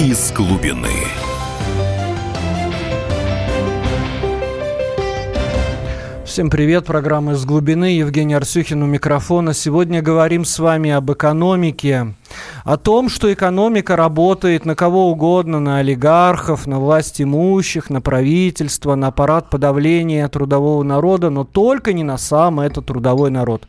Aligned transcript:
из 0.00 0.32
глубины. 0.32 0.88
Всем 6.24 6.48
привет, 6.48 6.86
программа 6.86 7.32
«Из 7.32 7.44
глубины». 7.44 7.96
Евгений 7.96 8.32
Арсюхин 8.32 8.82
у 8.82 8.86
микрофона. 8.86 9.52
Сегодня 9.52 10.00
говорим 10.00 10.46
с 10.46 10.58
вами 10.58 10.90
об 10.90 11.12
экономике. 11.12 12.14
О 12.64 12.78
том, 12.78 13.10
что 13.10 13.30
экономика 13.30 13.94
работает 13.94 14.64
на 14.64 14.74
кого 14.74 15.10
угодно, 15.10 15.60
на 15.60 15.80
олигархов, 15.80 16.66
на 16.66 16.78
власть 16.78 17.20
имущих, 17.20 17.90
на 17.90 18.00
правительство, 18.00 18.94
на 18.94 19.08
аппарат 19.08 19.50
подавления 19.50 20.26
трудового 20.28 20.82
народа, 20.82 21.28
но 21.28 21.44
только 21.44 21.92
не 21.92 22.04
на 22.04 22.16
сам 22.16 22.60
этот 22.60 22.86
трудовой 22.86 23.30
народ. 23.30 23.68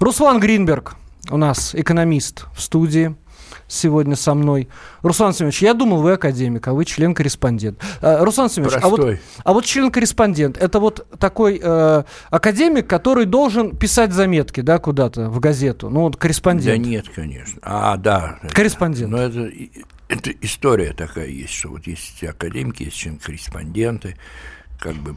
Руслан 0.00 0.40
Гринберг 0.40 0.94
у 1.30 1.36
нас 1.36 1.74
экономист 1.74 2.46
в 2.54 2.62
студии 2.62 3.14
сегодня 3.68 4.16
со 4.16 4.34
мной. 4.34 4.68
Руслан 5.02 5.32
Семенович, 5.32 5.62
я 5.62 5.74
думал, 5.74 6.02
вы 6.02 6.12
академик, 6.12 6.66
а 6.66 6.72
вы 6.72 6.84
член-корреспондент. 6.84 7.80
Э, 8.00 8.24
Руслан 8.24 8.50
Семенович, 8.50 8.78
а 8.82 8.88
вот, 8.88 9.18
а 9.44 9.52
вот 9.52 9.64
член-корреспондент, 9.64 10.56
это 10.56 10.80
вот 10.80 11.06
такой 11.18 11.60
э, 11.62 12.02
академик, 12.30 12.86
который 12.88 13.26
должен 13.26 13.76
писать 13.76 14.12
заметки, 14.12 14.62
да, 14.62 14.78
куда-то 14.78 15.28
в 15.28 15.38
газету, 15.38 15.90
ну, 15.90 16.00
вот 16.02 16.16
корреспондент. 16.16 16.82
Да 16.82 16.88
нет, 16.88 17.06
конечно. 17.14 17.60
А, 17.62 17.96
да. 17.96 18.38
Корреспондент. 18.52 19.10
Но 19.10 19.18
это, 19.18 19.50
это 20.08 20.30
история 20.40 20.94
такая 20.94 21.26
есть, 21.26 21.52
что 21.52 21.68
вот 21.68 21.86
есть 21.86 22.24
академики, 22.24 22.84
есть 22.84 22.96
член-корреспонденты, 22.96 24.16
как 24.80 24.94
бы 24.94 25.16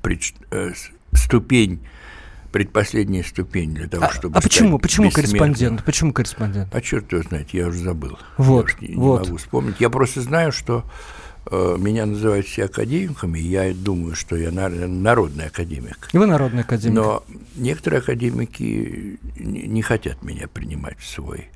пред, 0.00 0.20
э, 0.50 0.70
ступень 1.12 1.80
предпоследняя 2.54 3.24
ступень 3.24 3.74
для 3.74 3.88
того, 3.88 4.04
а, 4.04 4.10
чтобы. 4.12 4.38
А 4.38 4.40
почему? 4.40 4.78
Почему 4.78 5.10
корреспондент? 5.10 5.82
Почему 5.82 6.12
корреспондент? 6.12 6.72
А 6.72 6.80
черт 6.80 7.10
его 7.10 7.20
знает, 7.24 7.50
я 7.50 7.66
уже 7.66 7.78
забыл. 7.78 8.16
Вот. 8.36 8.70
Я 8.80 8.88
не, 8.90 8.94
вот. 8.94 9.22
не 9.22 9.26
могу 9.26 9.38
вспомнить. 9.38 9.80
Я 9.80 9.90
просто 9.90 10.20
знаю, 10.20 10.52
что 10.52 10.84
э, 11.50 11.76
меня 11.80 12.06
называют 12.06 12.46
все 12.46 12.66
академиками, 12.66 13.40
я 13.40 13.74
думаю, 13.74 14.14
что 14.14 14.36
я 14.36 14.52
народный 14.52 15.46
академик. 15.46 16.08
И 16.12 16.16
вы 16.18 16.26
народный 16.26 16.62
академик. 16.62 16.94
Но 16.94 17.24
некоторые 17.56 17.98
академики 17.98 19.18
не, 19.36 19.62
не 19.62 19.82
хотят 19.82 20.22
меня 20.22 20.46
принимать 20.46 21.00
в 21.00 21.08
свой, 21.08 21.48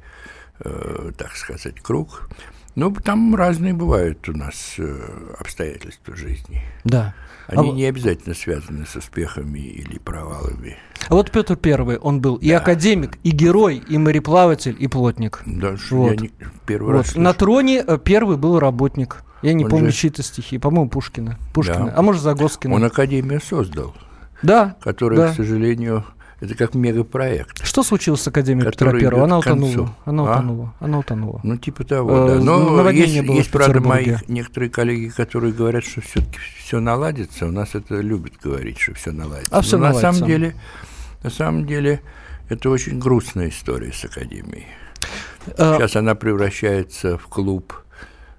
э, 0.64 1.12
так 1.16 1.36
сказать, 1.36 1.78
круг. 1.80 2.28
Ну, 2.74 2.92
там 2.92 3.36
разные 3.36 3.72
бывают 3.72 4.28
у 4.28 4.32
нас 4.36 4.74
э, 4.78 5.34
обстоятельства 5.38 6.16
жизни. 6.16 6.60
Да. 6.82 7.14
Они 7.48 7.70
а... 7.70 7.72
не 7.72 7.84
обязательно 7.86 8.34
связаны 8.34 8.84
с 8.84 8.94
успехами 8.94 9.58
или 9.58 9.98
провалами. 9.98 10.47
А 11.08 11.14
вот 11.14 11.30
Петр 11.30 11.56
Первый, 11.56 11.96
он 11.98 12.20
был 12.20 12.38
да. 12.38 12.46
и 12.46 12.50
академик, 12.50 13.18
и 13.22 13.30
герой, 13.30 13.82
и 13.88 13.98
мореплаватель, 13.98 14.76
и 14.78 14.88
плотник. 14.88 15.42
Да, 15.46 15.76
вот. 15.90 16.10
я 16.10 16.16
не, 16.16 16.30
первый 16.66 16.96
вот. 16.96 17.06
раз 17.06 17.14
На 17.14 17.32
троне 17.32 17.82
э, 17.86 17.98
первый 18.02 18.36
был 18.36 18.58
работник. 18.58 19.22
Я 19.42 19.52
не 19.52 19.64
Он 19.64 19.70
помню 19.70 19.90
же... 19.90 19.96
чьи-то 19.96 20.22
стихи, 20.22 20.58
по-моему, 20.58 20.90
Пушкина. 20.90 21.38
Пушкина. 21.54 21.86
Да. 21.86 21.94
А 21.96 22.02
может, 22.02 22.22
Загоскина. 22.22 22.74
Он 22.74 22.84
Академию 22.84 23.40
создал. 23.40 23.94
Да. 24.42 24.76
Который, 24.82 25.16
да. 25.16 25.32
к 25.32 25.36
сожалению, 25.36 26.04
это 26.40 26.54
как 26.54 26.74
мегапроект. 26.74 27.64
Что 27.64 27.82
случилось 27.82 28.22
с 28.22 28.28
Академией 28.28 28.70
Петра 28.70 28.92
Первого? 28.92 29.24
Она 29.24 29.38
утонула. 29.38 29.94
Она 30.04 30.22
а? 30.22 30.32
утонула. 30.32 30.74
Она 30.78 30.98
утонула. 31.00 31.40
Ну, 31.42 31.56
типа 31.56 31.84
того, 31.84 32.28
да. 32.28 32.34
Но 32.36 32.88
есть, 32.90 33.14
есть 33.14 33.50
правда, 33.50 33.80
мои 33.80 34.16
некоторые 34.28 34.70
коллеги, 34.70 35.08
которые 35.08 35.52
говорят, 35.52 35.84
что 35.84 36.00
все-таки 36.00 36.38
все 36.58 36.78
наладится. 36.78 37.46
У 37.46 37.50
нас 37.50 37.74
это 37.74 38.00
любят 38.00 38.34
говорить, 38.42 38.78
что 38.78 38.94
все 38.94 39.10
наладится. 39.10 39.56
А 39.56 39.62
все 39.62 39.78
Но 39.78 39.88
наладится. 39.88 40.06
на 40.06 40.12
самом 40.12 40.28
деле, 40.28 40.54
на 41.24 41.30
самом 41.30 41.66
деле, 41.66 42.02
это 42.48 42.70
очень 42.70 43.00
грустная 43.00 43.48
история 43.48 43.92
с 43.92 44.04
Академией. 44.04 44.66
Сейчас 45.56 45.96
она 45.96 46.14
превращается 46.14 47.18
в 47.18 47.26
клуб 47.26 47.72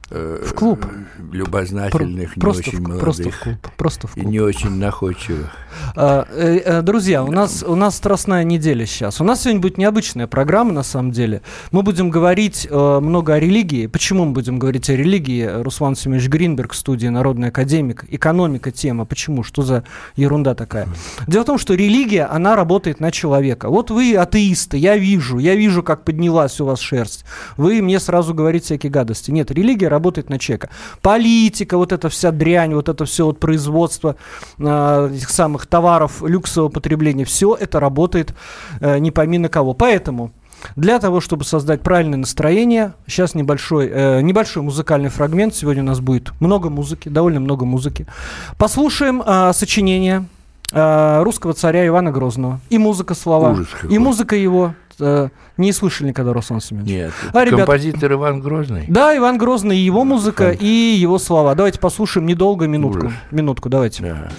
в 0.09 0.53
клуб. 0.53 0.85
Любознательных, 1.31 2.33
Про, 2.33 2.41
просто 2.41 2.63
не 2.63 2.69
очень 2.69 2.77
в, 2.77 2.81
молодых. 2.81 3.01
Просто 3.01 3.29
в 3.29 3.39
клуб. 3.39 3.57
Просто 3.77 4.07
в 4.07 4.13
клуб. 4.13 4.25
И 4.25 4.29
не 4.29 4.39
очень 4.39 4.71
находчивых. 4.71 5.51
А, 5.95 6.25
э, 6.31 6.57
э, 6.57 6.81
друзья, 6.81 7.23
у 7.23 7.31
нас, 7.31 7.63
у 7.63 7.75
нас 7.75 7.95
страстная 7.95 8.43
неделя 8.43 8.85
сейчас. 8.85 9.21
У 9.21 9.23
нас 9.23 9.41
сегодня 9.43 9.61
будет 9.61 9.77
необычная 9.77 10.27
программа, 10.27 10.71
на 10.71 10.83
самом 10.83 11.11
деле. 11.11 11.41
Мы 11.71 11.83
будем 11.83 12.09
говорить 12.09 12.67
э, 12.69 12.99
много 12.99 13.35
о 13.35 13.39
религии. 13.39 13.87
Почему 13.87 14.25
мы 14.25 14.31
будем 14.31 14.57
говорить 14.57 14.89
о 14.89 14.95
религии? 14.95 15.61
Руслан 15.61 15.95
Семенович 15.95 16.29
Гринберг 16.29 16.73
в 16.73 16.75
студии 16.75 17.07
«Народный 17.07 17.49
академик». 17.49 18.05
Экономика 18.09 18.71
тема. 18.71 19.05
Почему? 19.05 19.43
Что 19.43 19.61
за 19.61 19.83
ерунда 20.15 20.55
такая? 20.55 20.87
Дело 21.27 21.43
в 21.43 21.45
том, 21.45 21.57
что 21.57 21.75
религия, 21.75 22.25
она 22.25 22.55
работает 22.55 22.99
на 22.99 23.11
человека. 23.11 23.69
Вот 23.69 23.91
вы 23.91 24.15
атеисты, 24.15 24.77
я 24.77 24.97
вижу, 24.97 25.37
я 25.37 25.55
вижу, 25.55 25.83
как 25.83 26.03
поднялась 26.03 26.59
у 26.59 26.65
вас 26.65 26.79
шерсть. 26.79 27.25
Вы 27.57 27.81
мне 27.81 27.99
сразу 27.99 28.33
говорите 28.33 28.65
всякие 28.65 28.91
гадости. 28.91 29.31
Нет, 29.31 29.51
религия 29.51 29.87
работает 29.87 29.98
на 30.29 30.39
человека. 30.39 30.69
Политика, 31.01 31.77
вот 31.77 31.91
эта 31.91 32.09
вся 32.09 32.31
дрянь, 32.31 32.73
вот 32.73 32.89
это 32.89 33.05
все 33.05 33.25
вот 33.25 33.39
производство 33.39 34.15
э, 34.57 35.09
этих 35.13 35.29
самых 35.29 35.67
товаров 35.67 36.21
люксового 36.21 36.69
потребления, 36.69 37.25
все 37.25 37.55
это 37.55 37.79
работает 37.79 38.33
э, 38.79 38.99
не 38.99 39.11
пойми 39.11 39.37
на 39.37 39.49
кого. 39.49 39.73
Поэтому 39.73 40.31
для 40.75 40.99
того, 40.99 41.21
чтобы 41.21 41.43
создать 41.45 41.81
правильное 41.81 42.19
настроение, 42.19 42.93
сейчас 43.07 43.35
небольшой, 43.35 43.89
э, 43.91 44.21
небольшой 44.21 44.63
музыкальный 44.63 45.09
фрагмент. 45.09 45.55
Сегодня 45.55 45.83
у 45.83 45.85
нас 45.85 45.99
будет 45.99 46.31
много 46.39 46.69
музыки, 46.69 47.09
довольно 47.09 47.39
много 47.39 47.65
музыки. 47.65 48.07
Послушаем 48.57 49.21
э, 49.25 49.51
сочинение 49.53 50.25
э, 50.71 51.23
русского 51.23 51.53
царя 51.53 51.85
Ивана 51.87 52.11
Грозного. 52.11 52.59
И 52.69 52.77
музыка 52.77 53.15
слова. 53.15 53.51
Ужас 53.51 53.67
и 53.89 53.97
музыка 53.97 54.35
его. 54.35 54.73
Э, 54.99 55.29
не 55.57 55.71
слышали 55.71 56.09
никогда 56.09 56.33
Руслан 56.33 56.61
Семенович? 56.61 56.91
Нет. 56.91 57.13
А, 57.33 57.43
ребят, 57.45 57.59
композитор 57.59 58.13
Иван 58.13 58.41
Грозный? 58.41 58.85
Да, 58.87 59.15
Иван 59.15 59.37
Грозный, 59.37 59.77
его 59.77 60.03
музыка 60.03 60.51
и 60.51 60.65
его 60.65 61.17
слова. 61.19 61.55
Давайте 61.55 61.79
послушаем 61.79 62.25
недолго, 62.25 62.67
минутку. 62.67 63.07
Ужас. 63.07 63.17
Минутку, 63.31 63.69
давайте. 63.69 64.03
Да. 64.03 64.29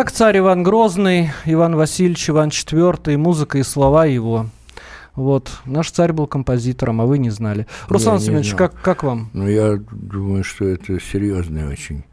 Итак, 0.00 0.12
царь 0.12 0.38
Иван 0.38 0.62
Грозный, 0.62 1.30
Иван 1.44 1.76
Васильевич, 1.76 2.30
Иван 2.30 2.48
IV, 2.48 3.18
музыка 3.18 3.58
и 3.58 3.62
слова 3.62 4.06
его. 4.06 4.46
Вот. 5.14 5.50
Наш 5.66 5.90
царь 5.90 6.14
был 6.14 6.26
композитором, 6.26 7.02
а 7.02 7.04
вы 7.04 7.18
не 7.18 7.28
знали. 7.28 7.66
Руслан 7.86 8.16
не 8.16 8.24
Семенович, 8.24 8.54
как, 8.54 8.80
как 8.80 9.02
вам? 9.02 9.28
Ну, 9.34 9.46
я 9.46 9.78
думаю, 9.92 10.42
что 10.42 10.64
это 10.64 10.98
серьезное 10.98 11.68
очень 11.70 12.04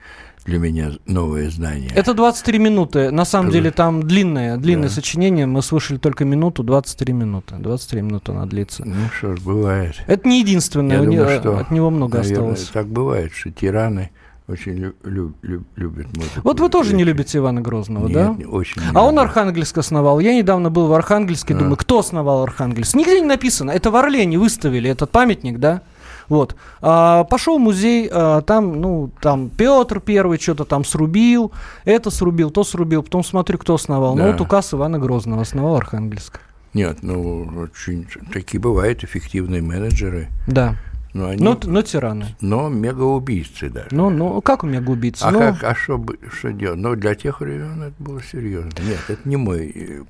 для 0.44 0.60
меня 0.60 0.92
новое 1.06 1.50
знание. 1.50 1.90
Это 1.96 2.14
23 2.14 2.60
минуты. 2.60 3.10
На 3.10 3.24
самом 3.24 3.52
Скажи. 3.52 3.60
деле 3.60 3.72
там 3.72 4.04
длинное, 4.04 4.58
длинное 4.58 4.90
Да. 4.90 4.94
сочинение. 4.94 5.46
Мы 5.46 5.62
слышали 5.62 5.98
только 5.98 6.26
минуту, 6.26 6.64
23 6.64 7.14
минуты. 7.14 7.56
23 7.58 8.02
минуты 8.02 8.34
она 8.34 8.46
длится. 8.48 8.84
Ну 8.86 8.96
что 9.18 9.34
ж, 9.38 9.40
бывает. 9.40 9.96
Это 10.08 10.28
не 10.28 10.42
единственное, 10.42 10.98
Я 10.98 11.04
у 11.04 11.06
не- 11.06 11.16
думаю, 11.16 11.40
что, 11.40 11.58
от 11.58 11.72
него 11.72 11.90
много 11.90 12.18
наверное, 12.18 12.52
осталось. 12.52 12.70
Так 12.74 12.88
бывает, 12.88 13.32
что 13.32 13.50
тираны 13.50 14.10
очень 14.48 14.74
лю- 14.76 14.96
лю- 15.04 15.34
лю- 15.42 15.66
любят 15.76 16.08
музыку. 16.16 16.42
Вот 16.44 16.60
вы 16.60 16.70
тоже 16.70 16.96
не 16.96 17.04
любите 17.04 17.38
Ивана 17.40 17.62
Грозного, 17.62 18.08
Нет, 18.08 18.14
да? 18.14 18.48
очень 18.50 18.82
не 18.82 18.88
А 18.94 19.04
он. 19.04 19.20
Архангельск 19.20 19.78
основал. 19.78 20.20
Я 20.20 20.34
недавно 20.36 20.70
был 20.70 20.88
в 20.88 20.94
Архангельске, 20.94 21.54
А. 21.54 21.58
думаю, 21.58 21.76
кто 21.76 22.00
основал 22.00 22.44
Архангельск? 22.44 22.96
Нигде 22.96 23.20
не 23.20 23.28
написано. 23.28 23.72
Это 23.72 23.92
в 23.92 23.96
Орлене 23.98 24.38
выставили 24.40 24.90
этот 24.90 25.12
памятник, 25.12 25.60
да? 25.60 25.82
Вот. 26.30 26.56
А, 26.82 27.24
пошел 27.26 27.58
в 27.58 27.62
музей, 27.62 28.10
а, 28.12 28.42
там, 28.42 28.80
ну, 28.82 29.10
там 29.22 29.50
Петр 29.50 30.00
Первый 30.02 30.38
что-то 30.40 30.66
там 30.66 30.84
срубил, 30.86 31.52
это 31.86 32.10
срубил, 32.10 32.50
то 32.52 32.64
срубил. 32.64 33.04
Потом 33.04 33.24
смотрю, 33.24 33.58
кто 33.58 33.76
основал. 33.76 34.16
Ну, 34.16 34.24
Да. 34.24 34.32
вот 34.32 34.42
указ 34.42 34.74
Ивана 34.74 35.00
Грозного 35.00 35.42
основал 35.44 35.76
Архангельск. 35.78 36.40
Нет, 36.74 37.00
ну, 37.02 37.50
очень, 37.64 38.06
такие 38.32 38.60
бывают 38.60 39.04
эффективные 39.04 39.62
менеджеры. 39.62 40.28
Да. 40.48 40.76
Но, 41.18 41.30
они, 41.30 41.44
Но, 41.44 41.60
но 41.64 41.82
тираны. 41.82 42.36
но 42.42 42.70
мегаубийцы 42.70 43.70
даже. 43.72 43.88
Ну, 43.92 44.12
ну, 44.12 44.40
как 44.42 44.64
у 44.64 44.68
губиться? 44.68 45.28
а 45.28 45.32
ну, 45.32 45.40
как, 45.40 45.64
а 45.64 45.74
что, 45.74 46.04
что 46.32 46.54
делать? 46.54 46.78
Ну, 46.78 46.96
для 46.96 47.16
тех 47.16 47.42
времен 47.42 47.82
это 47.82 47.96
было 47.98 48.22
серьезно. 48.22 48.70
Нет, 48.82 49.00
это 49.08 49.28
не 49.28 49.36
мой 49.36 49.72
э, 49.74 50.04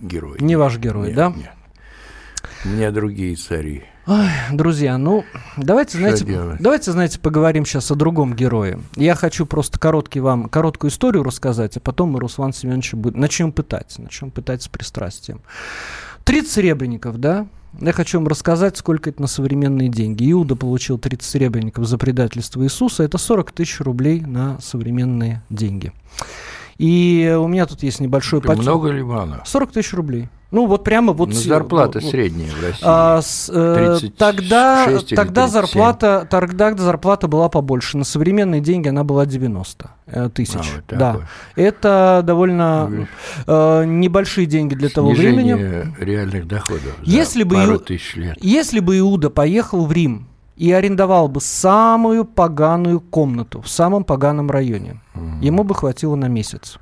герой. 0.00 0.36
не 0.38 0.54
ваш 0.54 0.78
герой, 0.78 1.08
Нет, 1.08 1.16
да? 1.16 1.32
Нет. 1.36 1.50
У 2.64 2.68
меня 2.68 2.92
другие 2.92 3.34
цари. 3.34 3.82
Ой, 4.06 4.28
друзья, 4.52 4.98
ну, 4.98 5.24
давайте, 5.56 5.90
Что 5.90 5.98
знаете, 5.98 6.24
делать? 6.24 6.60
давайте, 6.60 6.92
знаете, 6.92 7.18
поговорим 7.18 7.64
сейчас 7.64 7.90
о 7.90 7.96
другом 7.96 8.34
герое. 8.34 8.78
Я 8.94 9.16
хочу 9.16 9.46
просто 9.46 9.80
короткий 9.80 10.20
вам, 10.20 10.48
короткую 10.48 10.90
историю 10.90 11.24
рассказать, 11.24 11.76
а 11.76 11.80
потом 11.80 12.10
мы 12.10 12.20
Руслан 12.20 12.52
Семеновича 12.52 12.96
будем, 12.96 13.20
начнем 13.20 13.50
пытать, 13.52 13.96
начнем 13.98 14.30
пытать 14.30 14.62
с 14.62 14.68
пристрастием. 14.68 15.40
30 16.24 16.50
серебряников, 16.50 17.18
да? 17.18 17.46
Я 17.80 17.92
хочу 17.92 18.18
вам 18.18 18.28
рассказать, 18.28 18.76
сколько 18.76 19.10
это 19.10 19.22
на 19.22 19.28
современные 19.28 19.88
деньги. 19.88 20.30
Иуда 20.30 20.56
получил 20.56 20.98
30 20.98 21.22
серебряников 21.22 21.86
за 21.86 21.96
предательство 21.96 22.62
Иисуса. 22.62 23.02
Это 23.02 23.16
40 23.18 23.52
тысяч 23.52 23.80
рублей 23.80 24.20
на 24.20 24.60
современные 24.60 25.42
деньги. 25.48 25.92
И 26.78 27.34
у 27.38 27.48
меня 27.48 27.66
тут 27.66 27.82
есть 27.82 28.00
небольшой 28.00 28.42
подсчет. 28.42 28.62
много 28.62 28.90
ли 28.90 29.02
мало? 29.02 29.42
40 29.46 29.72
тысяч 29.72 29.94
рублей. 29.94 30.28
Ну, 30.52 30.66
вот 30.66 30.84
прямо 30.84 31.14
вот... 31.14 31.30
Ну, 31.30 31.34
зарплата 31.34 31.98
вот- 31.98 32.10
средняя 32.10 32.50
в 32.50 32.62
России. 32.62 32.82
а, 32.82 33.22
с, 33.22 33.48
э, 33.50 33.74
36 33.96 34.16
тогда 34.16 34.84
или 34.84 34.98
тогда 35.14 35.48
37. 35.48 35.50
зарплата 35.50 36.28
тогда 36.30 36.76
зарплата 36.76 37.26
была 37.26 37.48
побольше. 37.48 37.96
На 37.96 38.04
современные 38.04 38.60
деньги 38.60 38.88
она 38.88 39.02
была 39.02 39.24
90 39.24 39.90
э, 40.06 40.28
тысяч. 40.28 40.56
А, 40.56 40.76
вот 40.76 40.84
да. 40.88 41.12
такое. 41.12 41.28
Это 41.56 42.22
довольно 42.22 42.86
Ну, 42.86 43.06
э, 43.46 43.84
небольшие 43.86 44.46
деньги 44.46 44.74
для 44.74 44.90
того 44.90 45.12
времени. 45.12 45.54
Снижение 45.54 45.96
реальных 45.98 46.46
доходов 46.46 46.98
Если 47.02 47.44
бы 47.44 47.56
пару 47.56 47.78
тысяч 47.78 48.14
лет. 48.16 48.36
Если 48.42 48.80
бы 48.80 48.98
Иуда 48.98 49.30
поехал 49.30 49.86
в 49.86 49.92
Рим 49.92 50.28
и 50.56 50.70
арендовал 50.70 51.28
бы 51.28 51.40
самую 51.40 52.26
поганую 52.26 53.00
комнату 53.00 53.62
в 53.62 53.70
самом 53.70 54.04
поганом 54.04 54.50
районе, 54.50 55.00
ему 55.40 55.64
бы 55.64 55.74
хватило 55.74 56.14
на 56.14 56.28
месяц. 56.28 56.78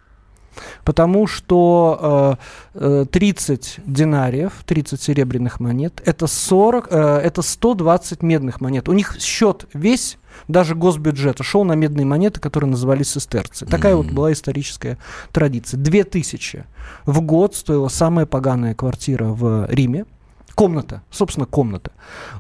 Потому 0.85 1.27
что 1.27 2.39
э, 2.75 3.03
э, 3.03 3.07
30 3.11 3.81
динариев, 3.87 4.53
30 4.67 5.01
серебряных 5.01 5.61
монет, 5.61 6.03
это, 6.05 6.27
40, 6.27 6.89
э, 6.91 7.21
это 7.25 7.43
120 7.43 8.23
медных 8.23 8.61
монет. 8.61 8.89
У 8.89 8.93
них 8.93 9.17
счет 9.21 9.67
весь, 9.73 10.19
даже 10.49 10.75
госбюджета, 10.75 11.43
шел 11.43 11.65
на 11.65 11.75
медные 11.75 12.07
монеты, 12.07 12.41
которые 12.41 12.71
назывались 12.71 13.11
сестерцы. 13.11 13.67
Такая 13.67 13.95
вот 13.95 14.07
была 14.07 14.33
историческая 14.33 14.99
традиция. 15.33 15.79
2000 15.79 16.65
в 17.07 17.21
год 17.21 17.55
стоила 17.55 17.89
самая 17.89 18.27
поганая 18.27 18.75
квартира 18.75 19.27
в 19.27 19.67
Риме. 19.71 20.05
Комната, 20.61 21.01
собственно, 21.11 21.47
комната. 21.47 21.91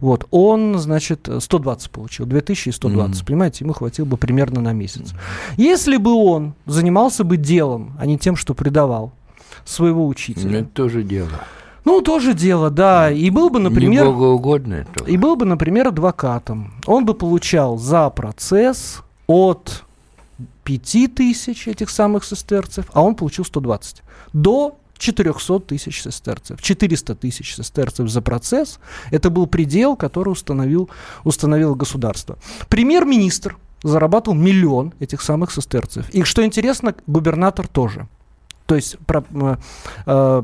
Вот, 0.00 0.26
он, 0.30 0.78
значит, 0.78 1.26
120 1.38 1.90
получил, 1.90 2.26
2000 2.26 2.68
и 2.68 2.72
120, 2.72 3.16
Мгм. 3.22 3.26
понимаете, 3.26 3.64
ему 3.64 3.72
хватило 3.72 4.04
бы 4.04 4.18
примерно 4.18 4.60
на 4.60 4.74
месяц. 4.74 5.14
Если 5.56 5.96
бы 5.96 6.12
он 6.12 6.52
занимался 6.66 7.24
бы 7.24 7.38
делом, 7.38 7.96
а 7.98 8.04
не 8.04 8.18
тем, 8.18 8.36
что 8.36 8.52
предавал 8.52 9.12
своего 9.64 10.00
Ну, 10.02 10.08
учителя, 10.08 10.58
Это 10.60 10.68
тоже 10.68 11.02
дело. 11.02 11.30
ну, 11.86 12.02
тоже 12.02 12.34
дело, 12.34 12.68
да, 12.70 13.10
и 13.10 13.30
был 13.30 13.48
бы, 13.48 13.58
например... 13.58 14.04
Не 14.04 14.10
богоугодно 14.10 14.74
это. 14.74 15.04
И 15.04 15.16
был 15.16 15.36
бы, 15.36 15.46
например, 15.46 15.88
адвокатом. 15.88 16.74
Он 16.86 17.06
бы 17.06 17.14
получал 17.14 17.78
за 17.78 18.10
процесс 18.10 19.00
от 19.28 19.84
5 20.64 21.08
тысяч 21.14 21.66
этих 21.68 21.88
самых 21.88 22.24
сестерцев, 22.24 22.84
а 22.92 23.00
он 23.02 23.14
получил 23.14 23.46
120, 23.46 24.02
до 24.34 24.76
400 25.00 25.60
тысяч 25.60 26.02
сестерцев. 26.02 26.60
400 26.62 27.14
тысяч 27.14 27.56
сестерцев 27.56 28.08
за 28.08 28.20
процесс– 28.20 28.78
это 29.10 29.30
был 29.30 29.46
предел, 29.46 29.96
который 29.96 30.28
установил, 30.28 30.90
установило 31.24 31.74
государство. 31.74 32.38
Премьер-министр 32.68 33.56
зарабатывал 33.82 34.36
миллион 34.36 34.92
этих 35.00 35.22
самых 35.22 35.50
сестерцев. 35.52 36.08
И, 36.10 36.22
что 36.22 36.44
интересно, 36.44 36.94
губернатор 37.06 37.66
тоже. 37.66 38.08
То 38.66 38.76
есть 38.76 38.98
про- 39.06 39.24
э, 39.30 39.56
э, 40.06 40.42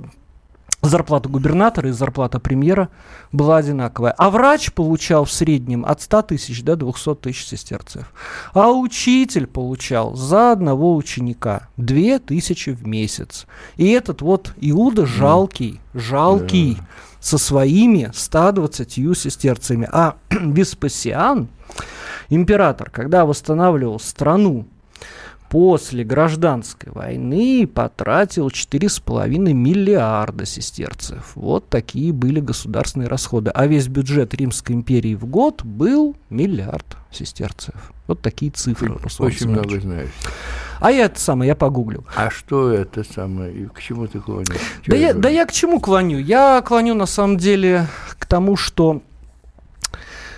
зарплата 0.86 1.28
губернатора 1.28 1.88
и 1.88 1.92
зарплата 1.92 2.38
премьера 2.38 2.88
была 3.32 3.58
одинаковая. 3.58 4.12
А 4.12 4.30
врач 4.30 4.72
получал 4.72 5.24
в 5.24 5.32
среднем 5.32 5.84
от 5.84 6.00
100 6.02 6.22
тысяч 6.22 6.62
до 6.62 6.76
200 6.76 7.16
тысяч 7.16 7.46
сестерцев. 7.46 8.12
А 8.54 8.70
учитель 8.70 9.46
получал 9.46 10.14
за 10.14 10.52
одного 10.52 10.94
ученика 10.96 11.68
2 11.76 12.18
тысячи 12.20 12.70
в 12.70 12.86
месяц. 12.86 13.46
И 13.76 13.90
этот 13.90 14.22
вот 14.22 14.52
Иуда 14.60 15.06
жалкий, 15.06 15.80
жалкий, 15.94 16.78
со 17.20 17.38
своими 17.38 18.10
120 18.14 19.18
сестерцами. 19.18 19.88
А 19.90 20.16
Веспасиан, 20.30 21.48
император, 22.28 22.90
когда 22.90 23.26
восстанавливал 23.26 23.98
страну 23.98 24.66
после 25.48 26.04
гражданской 26.04 26.92
войны 26.92 27.66
потратил 27.66 28.48
4,5 28.48 29.52
миллиарда 29.52 30.46
сестерцев. 30.46 31.32
Вот 31.34 31.68
такие 31.68 32.12
были 32.12 32.40
государственные 32.40 33.08
расходы. 33.08 33.50
А 33.54 33.66
весь 33.66 33.88
бюджет 33.88 34.34
Римской 34.34 34.74
империи 34.74 35.14
в 35.14 35.26
год 35.26 35.62
был 35.62 36.16
миллиард 36.30 36.96
сестерцев. 37.10 37.92
Вот 38.06 38.20
такие 38.20 38.52
цифры. 38.52 38.96
Руслан 39.02 39.28
Очень 39.28 39.50
много 39.50 39.80
знаешь. 39.80 40.10
А 40.78 40.90
я 40.90 41.06
это 41.06 41.18
самое, 41.18 41.48
я 41.48 41.56
погуглил. 41.56 42.04
А 42.14 42.30
что 42.30 42.70
это 42.70 43.02
самое? 43.02 43.52
И 43.54 43.66
к 43.66 43.80
чему 43.80 44.06
ты 44.06 44.20
клонишь? 44.20 44.60
Да 44.86 44.96
я, 44.96 45.14
да 45.14 45.28
я 45.28 45.46
к 45.46 45.52
чему 45.52 45.80
клоню? 45.80 46.18
Я 46.18 46.62
клоню 46.62 46.94
на 46.94 47.06
самом 47.06 47.38
деле 47.38 47.86
к 48.18 48.26
тому, 48.26 48.56
что 48.56 49.02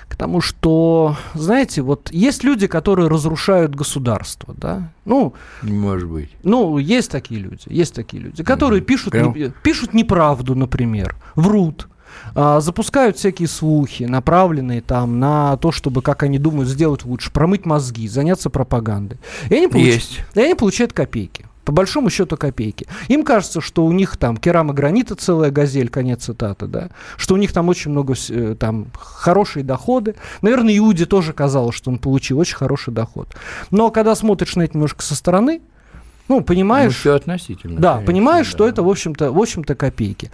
к 0.09 0.17
тому, 0.17 0.41
что, 0.41 1.17
знаете, 1.35 1.83
вот 1.83 2.11
есть 2.11 2.43
люди, 2.45 2.67
которые 2.67 3.09
разрушают 3.09 3.75
государство, 3.75 4.55
да? 4.57 4.91
Ну, 5.05 5.35
может 5.63 6.09
быть. 6.09 6.31
ну, 6.43 6.79
есть 6.79 7.11
такие 7.11 7.41
люди, 7.41 7.63
есть 7.67 7.95
такие 7.95 8.23
люди, 8.23 8.43
которые 8.43 8.81
Мгм. 8.81 8.87
пишут, 8.87 9.13
Прям? 9.13 9.35
не- 9.35 9.53
пишут 9.63 9.95
неправду, 9.95 10.55
например, 10.55 11.15
врут, 11.35 11.89
а, 12.35 12.61
запускают 12.61 13.17
всякие 13.19 13.49
слухи, 13.49 14.05
направленные 14.05 14.81
там 14.81 15.21
на 15.21 15.57
то, 15.59 15.71
чтобы, 15.73 16.01
как 16.03 16.23
они 16.23 16.39
думают, 16.39 16.69
сделать 16.69 17.05
лучше, 17.05 17.31
промыть 17.31 17.67
мозги, 17.67 18.09
заняться 18.09 18.49
пропагандой. 18.51 19.19
И 19.51 19.55
они, 19.55 19.69
получ- 19.69 19.85
Есть. 19.95 20.21
и 20.35 20.41
они 20.41 20.55
получают 20.55 20.93
копейки. 20.95 21.45
По 21.69 21.73
большому 21.73 22.09
счету 22.09 22.39
копейки. 22.39 22.87
Им 23.09 23.25
кажется, 23.25 23.61
что 23.61 23.85
у 23.85 23.93
них 23.93 24.17
там 24.17 24.39
керамогранита 24.39 25.15
целая 25.17 25.51
газель, 25.51 25.91
конец 25.91 26.25
цитаты, 26.25 26.67
да, 26.67 26.89
что 27.19 27.35
у 27.35 27.37
них 27.37 27.53
там 27.53 27.69
очень 27.69 27.91
много, 27.91 28.15
э, 28.31 28.57
там, 28.59 28.87
хорошие 28.99 29.65
доходы. 29.65 30.15
Наверное, 30.41 30.79
Иуде 30.79 31.05
тоже 31.05 31.35
казалось, 31.35 31.77
что 31.77 31.91
он 31.91 31.99
получил 31.99 32.39
очень 32.39 32.57
хороший 32.57 32.95
доход. 32.95 33.37
Но 33.71 33.91
когда 33.91 34.15
смотришь 34.15 34.57
на 34.57 34.63
это 34.63 34.79
немножко 34.79 35.03
со 35.03 35.15
стороны, 35.15 35.61
ну, 36.29 36.41
понимаешь, 36.43 36.97
все 36.97 37.15
относительно. 37.15 37.81
да, 37.81 37.93
конечно, 37.95 38.07
понимаешь, 38.07 38.47
да. 38.47 38.53
что 38.53 38.69
это, 38.69 38.83
в 38.83 38.89
общем-то, 38.89 39.33
в 39.33 39.39
общем-то, 39.39 39.75
копейки. 39.75 40.31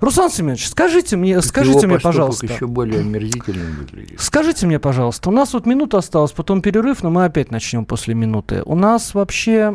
Руслан 0.00 0.30
Семенович, 0.30 0.68
скажите 0.68 1.16
мне, 1.16 1.36
Так 1.36 1.44
скажите 1.44 1.86
мне, 1.86 1.98
пожалуйста, 1.98 2.46
еще 2.46 2.66
более 2.66 3.00
омерзительным 3.00 3.76
выглядит. 3.76 4.20
скажите 4.20 4.66
мне, 4.66 4.78
пожалуйста, 4.78 5.30
у 5.30 5.32
нас 5.32 5.54
вот 5.54 5.64
минута 5.64 5.98
осталась, 5.98 6.32
потом 6.32 6.60
перерыв, 6.60 7.02
но 7.02 7.10
мы 7.10 7.24
опять 7.24 7.50
начнем 7.50 7.86
после 7.86 8.14
минуты. 8.14 8.62
У 8.66 8.74
нас 8.74 9.14
вообще, 9.14 9.74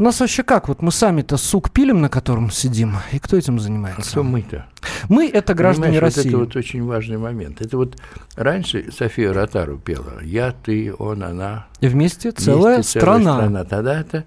у 0.00 0.02
нас 0.02 0.18
вообще 0.18 0.42
как? 0.42 0.68
Вот 0.68 0.80
мы 0.80 0.92
сами-то 0.92 1.36
сук 1.36 1.70
пилим, 1.70 2.00
на 2.00 2.08
котором 2.08 2.50
сидим, 2.50 2.96
и 3.12 3.18
кто 3.18 3.36
этим 3.36 3.56
А 3.56 3.58
занимается? 3.58 4.10
кто 4.10 4.22
мы-то? 4.22 4.66
Мы 5.10 5.28
это 5.28 5.52
граждане 5.52 5.98
Понимаешь, 5.98 6.16
России. 6.16 6.30
Вот 6.30 6.36
это 6.36 6.38
вот 6.38 6.56
очень 6.56 6.84
важный 6.84 7.18
момент. 7.18 7.60
Это 7.60 7.76
вот 7.76 7.98
раньше 8.34 8.90
София 8.96 9.30
Ротару 9.30 9.76
пела 9.76 10.22
«Я, 10.22 10.52
ты, 10.52 10.94
он, 10.94 11.22
она». 11.22 11.66
И 11.80 11.88
вместе 11.88 12.32
целая 12.32 12.76
вместе 12.76 12.98
страна. 12.98 13.64
Тогда 13.64 14.00
это 14.00 14.24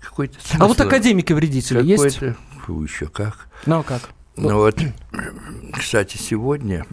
какой-то 0.00 0.38
А 0.58 0.66
вот 0.66 0.78
смысл, 0.78 0.88
академики-вредители 0.88 1.84
есть? 1.84 2.18
Фу, 2.66 2.82
еще 2.82 3.06
как. 3.06 3.46
Ну 3.66 3.78
а 3.78 3.82
как? 3.84 4.10
Ну 4.34 4.56
вот, 4.56 4.80
кстати, 5.72 6.16
сегодня 6.16 6.84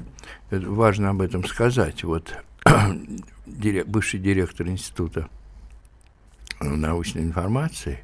важно 0.51 1.09
об 1.09 1.21
этом 1.24 1.43
сказать. 1.45 2.03
Вот 2.03 2.31
бывший 3.88 4.19
директор 4.19 4.67
Института 4.67 5.27
научной 6.59 7.24
информации 7.24 8.03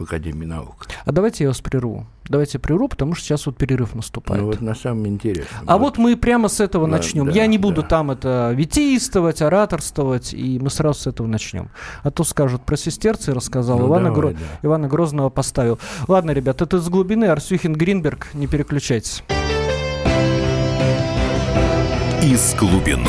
в 0.00 0.04
Академии 0.04 0.46
наук. 0.46 0.86
А 1.04 1.12
давайте 1.12 1.44
я 1.44 1.50
вас 1.50 1.60
прерву. 1.60 2.06
Давайте 2.28 2.58
прерву, 2.58 2.88
потому 2.88 3.14
что 3.14 3.24
сейчас 3.24 3.46
вот 3.46 3.56
перерыв 3.56 3.94
наступает. 3.94 4.40
Ну 4.40 4.46
вот 4.48 4.60
на 4.60 4.74
самом 4.74 5.06
интересном. 5.08 5.64
А 5.66 5.78
вот 5.78 5.98
мы 5.98 6.16
прямо 6.16 6.48
с 6.48 6.60
этого 6.60 6.86
Да, 6.86 6.96
начнем. 6.96 7.26
да, 7.26 7.32
Я 7.32 7.46
не 7.46 7.58
буду 7.58 7.82
да. 7.82 7.88
там 7.88 8.10
это 8.10 8.52
витийствовать, 8.56 9.42
ораторствовать, 9.42 10.32
и 10.32 10.58
мы 10.58 10.70
сразу 10.70 11.00
с 11.00 11.06
этого 11.06 11.26
начнем. 11.26 11.70
А 12.02 12.10
то 12.10 12.24
скажут 12.24 12.62
про 12.62 12.76
сестерцы 12.76 13.34
рассказал, 13.34 13.78
Ну, 13.78 13.88
Ивана, 13.88 14.10
давай, 14.14 14.32
Гро- 14.32 14.32
да. 14.38 14.38
Ивана 14.68 14.88
Грозного 14.88 15.28
поставил. 15.28 15.78
Ладно, 16.08 16.30
ребят, 16.30 16.62
это 16.62 16.80
с 16.80 16.88
глубины 16.88 17.26
Арсюхин 17.26 17.74
Гринберг, 17.74 18.28
не 18.34 18.46
переключайтесь. 18.46 19.22
из 22.22 22.54
глубины. 22.54 23.08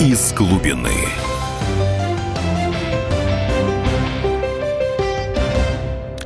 Из 0.00 0.32
глубины. 0.32 0.92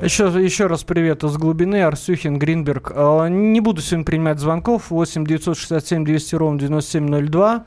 Еще, 0.03 0.25
еще 0.27 0.67
раз 0.67 0.85
привет 0.85 1.25
из 1.25 1.39
глубины. 1.39 1.83
Арсюхин, 1.83 2.39
Гринберг. 2.39 2.93
А, 2.95 3.29
Не 3.29 3.61
буду 3.61 3.81
сегодня 3.81 4.05
принимать 4.05 4.41
звонков. 4.41 4.91
8 4.91 5.25
967 5.25 6.05
200 6.05 6.35
ровно 6.35 6.59
9702. 6.59 7.65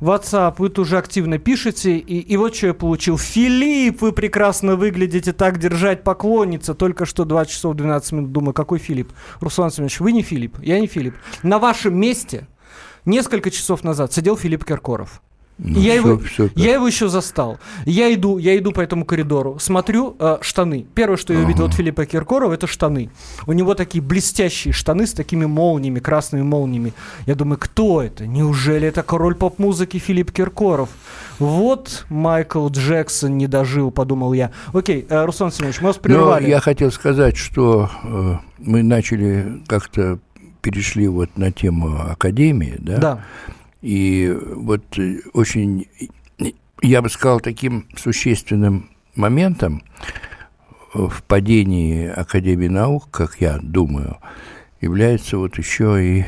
WhatsApp, 0.00 0.56
вы 0.58 0.68
тоже 0.68 0.98
активно 0.98 1.38
пишете. 1.38 1.96
И, 1.96 2.18
и 2.18 2.36
вот 2.36 2.56
что 2.56 2.66
я 2.66 2.74
получил. 2.74 3.16
Филипп, 3.16 4.02
вы 4.02 4.10
прекрасно 4.10 4.74
выглядите 4.74 5.32
так 5.32 5.60
держать 5.60 6.02
поклонница. 6.02 6.74
Только 6.74 7.06
что 7.06 7.24
2 7.24 7.46
часов 7.46 7.76
12 7.76 8.12
минут. 8.12 8.32
Думаю, 8.32 8.52
какой 8.52 8.80
Филипп? 8.80 9.12
Руслан 9.38 9.70
Семенович, 9.70 10.00
вы 10.00 10.10
не 10.10 10.22
Филипп, 10.22 10.58
я 10.60 10.80
не 10.80 10.88
Филипп. 10.88 11.14
На 11.44 11.60
вашем 11.60 11.96
месте 11.96 12.48
несколько 13.04 13.52
часов 13.52 13.84
назад 13.84 14.12
сидел 14.12 14.36
Филипп 14.36 14.64
Киркоров. 14.64 15.22
Ну, 15.58 15.80
я, 15.80 15.94
его, 15.94 16.16
супер, 16.16 16.30
супер. 16.30 16.52
я 16.62 16.74
его 16.74 16.86
еще 16.86 17.08
застал. 17.08 17.58
Я 17.86 18.12
иду, 18.12 18.36
я 18.36 18.58
иду 18.58 18.72
по 18.72 18.82
этому 18.82 19.06
коридору, 19.06 19.58
смотрю 19.58 20.14
э, 20.18 20.36
штаны. 20.42 20.86
Первое, 20.94 21.16
что 21.16 21.32
я 21.32 21.40
увидел 21.40 21.64
от 21.64 21.72
Филиппа 21.74 22.04
Киркорова, 22.04 22.52
это 22.52 22.66
штаны. 22.66 23.10
У 23.46 23.52
него 23.52 23.74
такие 23.74 24.02
блестящие 24.02 24.72
штаны 24.72 25.06
с 25.06 25.14
такими 25.14 25.46
молниями, 25.46 25.98
красными 25.98 26.42
молниями. 26.42 26.92
Я 27.24 27.34
думаю, 27.34 27.58
кто 27.58 28.02
это? 28.02 28.26
Неужели 28.26 28.86
это 28.86 29.02
король 29.02 29.34
поп-музыки 29.34 29.96
Филипп 29.98 30.30
Киркоров? 30.30 30.90
Вот 31.38 32.04
Майкл 32.10 32.68
Джексон 32.68 33.38
не 33.38 33.46
дожил, 33.46 33.90
подумал 33.90 34.34
я. 34.34 34.50
Окей, 34.74 35.06
э, 35.08 35.24
Руслан 35.24 35.52
Семенович, 35.52 35.80
мы 35.80 35.86
вас 35.88 35.96
Но 35.96 36.02
прервали. 36.02 36.48
я 36.48 36.60
хотел 36.60 36.92
сказать, 36.92 37.36
что 37.38 37.90
э, 38.04 38.34
мы 38.58 38.82
начали 38.82 39.62
как-то 39.66 40.18
перешли 40.60 41.08
вот 41.08 41.30
на 41.36 41.50
тему 41.50 41.98
академии, 42.10 42.74
да? 42.78 42.96
Да. 42.98 43.24
И 43.82 44.34
вот 44.54 44.98
э, 44.98 45.20
очень, 45.32 45.88
я 46.82 47.02
бы 47.02 47.08
сказал, 47.08 47.40
таким 47.40 47.88
существенным 47.96 48.90
моментом 49.14 49.82
в 50.94 51.22
падении 51.24 52.08
Академии 52.08 52.68
наук, 52.68 53.08
как 53.10 53.40
я 53.40 53.58
думаю, 53.62 54.18
является 54.80 55.38
вот 55.38 55.58
еще 55.58 56.02
и, 56.02 56.24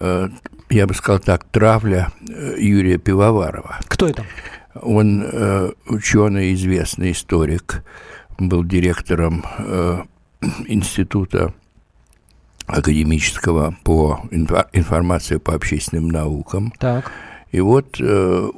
э, 0.00 0.28
я 0.70 0.86
бы 0.86 0.94
сказал 0.94 1.20
так, 1.20 1.44
травля 1.44 2.08
э, 2.28 2.56
Юрия 2.58 2.98
Пивоварова. 2.98 3.78
Кто 3.86 4.06
это? 4.06 4.24
Он 4.80 5.74
ученый, 5.86 6.54
известный 6.54 7.10
историк, 7.10 7.82
был 8.38 8.62
директором 8.62 9.44
института 10.68 11.52
академического 12.68 13.74
по 13.82 14.20
информации 14.30 15.38
по 15.38 15.54
общественным 15.54 16.08
наукам. 16.08 16.72
Так. 16.78 17.10
И 17.50 17.60
вот, 17.60 17.96
э, 17.98 18.50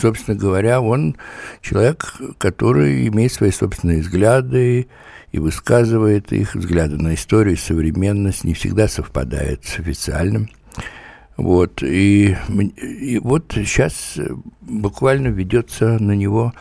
собственно 0.00 0.36
говоря, 0.36 0.80
он 0.80 1.16
человек, 1.60 2.14
который 2.38 3.06
имеет 3.08 3.32
свои 3.32 3.50
собственные 3.50 4.00
взгляды 4.00 4.88
и 5.32 5.38
высказывает 5.38 6.32
их, 6.32 6.54
взгляды 6.54 6.96
на 6.96 7.14
историю, 7.14 7.58
современность, 7.58 8.44
не 8.44 8.54
всегда 8.54 8.88
совпадает 8.88 9.64
с 9.64 9.78
официальным. 9.78 10.48
Вот, 11.36 11.82
и, 11.82 12.36
и 12.76 13.18
вот 13.18 13.52
сейчас 13.54 14.18
буквально 14.60 15.28
ведется 15.28 15.98
на 15.98 16.12
него, 16.12 16.52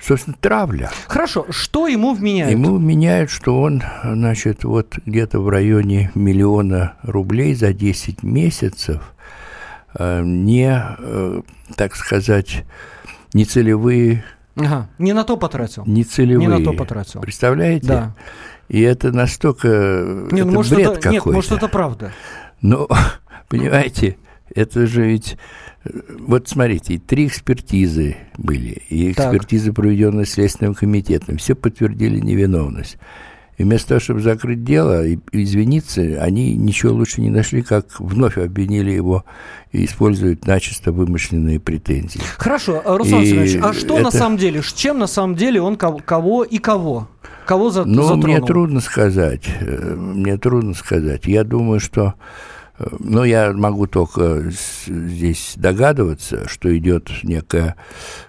собственно, 0.00 0.36
травля. 0.40 0.90
Хорошо, 1.06 1.46
что 1.50 1.86
ему 1.86 2.14
вменяют? 2.14 2.52
Ему 2.52 2.78
меняют, 2.78 3.30
что 3.30 3.60
он, 3.60 3.82
значит, 4.02 4.64
вот 4.64 4.98
где-то 5.04 5.40
в 5.40 5.48
районе 5.48 6.10
миллиона 6.14 6.94
рублей 7.02 7.54
за 7.54 7.72
10 7.72 8.22
месяцев 8.22 9.14
э, 9.98 10.22
не, 10.24 10.82
э, 10.98 11.42
так 11.76 11.94
сказать, 11.96 12.64
не 13.34 13.44
целевые, 13.44 14.24
Ага, 14.56 14.88
не 14.98 15.12
на 15.12 15.24
то 15.24 15.36
потратил. 15.36 15.84
не 15.86 16.04
целевые. 16.04 16.46
Не 16.46 16.58
на 16.58 16.64
то 16.64 16.72
потратил. 16.72 17.20
Представляете? 17.20 17.86
Да. 17.86 18.14
И 18.68 18.80
это 18.82 19.10
настолько 19.12 19.68
Не, 20.30 20.42
ну, 20.42 20.48
это 20.48 20.52
может, 20.52 20.74
бред 20.74 20.86
это, 20.86 21.00
какой-то. 21.00 21.10
нет, 21.10 21.26
может, 21.26 21.52
это 21.52 21.68
правда. 21.68 22.12
Ну, 22.60 22.88
понимаете, 23.48 24.16
это 24.54 24.86
же 24.86 25.06
ведь... 25.06 25.36
Вот 26.18 26.48
смотрите, 26.48 26.98
три 26.98 27.26
экспертизы 27.26 28.16
были, 28.36 28.82
и 28.90 29.14
Так. 29.14 29.26
экспертизы, 29.32 29.72
проведенные 29.72 30.26
Следственным 30.26 30.74
комитетом, 30.74 31.38
все 31.38 31.54
подтвердили 31.54 32.18
невиновность. 32.20 32.98
И 33.56 33.62
вместо 33.62 33.88
того, 33.88 34.00
чтобы 34.00 34.20
закрыть 34.20 34.64
дело 34.64 35.06
и 35.06 35.18
извиниться, 35.32 36.00
они 36.22 36.54
ничего 36.56 36.94
лучше 36.94 37.20
не 37.20 37.28
нашли, 37.30 37.60
как 37.62 38.00
вновь 38.00 38.38
обвинили 38.38 38.90
его 38.90 39.24
и 39.72 39.84
используют 39.84 40.46
начисто 40.46 40.92
вымышленные 40.92 41.60
претензии. 41.60 42.20
Хорошо, 42.38 42.80
а, 42.84 42.96
Руслан 42.96 43.24
Семенович, 43.24 43.56
а 43.62 43.72
что 43.74 43.96
на 43.98 44.08
это- 44.08 44.16
самом 44.16 44.38
деле, 44.38 44.62
с 44.62 44.72
чем 44.72 44.98
на 44.98 45.06
самом 45.06 45.34
деле 45.34 45.60
он 45.60 45.76
кого, 45.76 46.42
и 46.44 46.56
кого? 46.58 47.08
Кого 47.46 47.70
за, 47.70 47.84
Ну, 47.84 48.02
затронул? 48.02 48.24
мне 48.26 48.40
трудно 48.40 48.80
сказать. 48.80 49.42
э, 49.60 49.94
Мне 49.94 50.36
трудно 50.38 50.72
сказать. 50.74 51.26
Я 51.26 51.44
думаю, 51.44 51.80
что... 51.80 52.14
Ну, 52.98 53.24
я 53.24 53.52
могу 53.52 53.86
только 53.86 54.44
здесь 54.86 55.54
догадываться, 55.56 56.48
что 56.48 56.76
идет 56.76 57.10
некая 57.22 57.76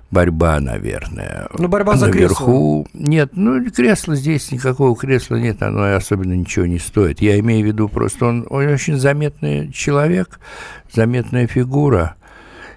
борьба, 0.09 0.59
наверное. 0.59 1.47
Ну, 1.57 1.67
борьба 1.67 1.95
за 1.95 2.07
Наверху. 2.07 2.85
Нет, 2.93 3.31
ну, 3.33 3.63
кресла 3.71 4.15
здесь, 4.15 4.51
никакого 4.51 4.95
кресла 4.95 5.37
нет, 5.37 5.61
оно 5.63 5.95
особенно 5.95 6.33
ничего 6.33 6.65
не 6.65 6.79
стоит. 6.79 7.21
Я 7.21 7.39
имею 7.39 7.63
в 7.63 7.67
виду 7.67 7.87
просто, 7.87 8.25
он, 8.25 8.45
он 8.49 8.67
очень 8.67 8.97
заметный 8.97 9.71
человек, 9.71 10.39
заметная 10.93 11.47
фигура 11.47 12.15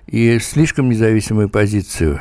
и 0.06 0.38
слишком 0.38 0.88
независимую 0.88 1.48
позицию. 1.48 2.20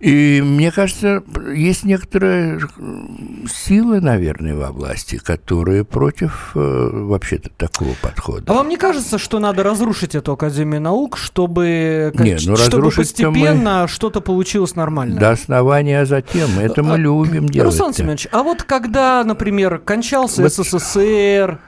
И 0.00 0.42
мне 0.44 0.70
кажется, 0.70 1.22
есть 1.54 1.84
некоторые 1.84 2.60
м, 2.78 3.46
силы, 3.50 4.00
наверное, 4.02 4.54
во 4.54 4.70
власти, 4.70 5.16
которые 5.16 5.84
против 5.84 6.50
э, 6.54 6.90
вообще-то 6.92 7.48
такого 7.56 7.94
подхода. 8.02 8.42
А 8.48 8.54
вам 8.54 8.68
не 8.68 8.76
кажется, 8.76 9.16
что 9.18 9.38
надо 9.38 9.62
разрушить 9.62 10.14
эту 10.14 10.32
Академию 10.32 10.80
наук, 10.82 11.16
чтобы, 11.16 12.12
как- 12.14 12.26
Не, 12.26 12.32
ну, 12.34 12.56
чтобы 12.56 12.88
разрушить-то 12.88 13.30
мы- 13.30 13.32
постепенно 13.32 13.86
что-то 13.88 14.20
получилось 14.20 14.74
нормально? 14.74 15.18
До 15.18 15.30
основания, 15.30 16.00
а 16.00 16.06
затем. 16.06 16.58
Это 16.58 16.82
мы 16.82 16.94
А, 16.94 16.96
любим 16.98 17.48
делать. 17.48 17.72
Руслан 17.72 17.94
Семенович, 17.94 18.28
а 18.30 18.42
вот 18.42 18.62
когда, 18.64 19.24
например, 19.24 19.78
кончался 19.78 20.42
Вот- 20.42 20.52
СССР, 20.52 21.60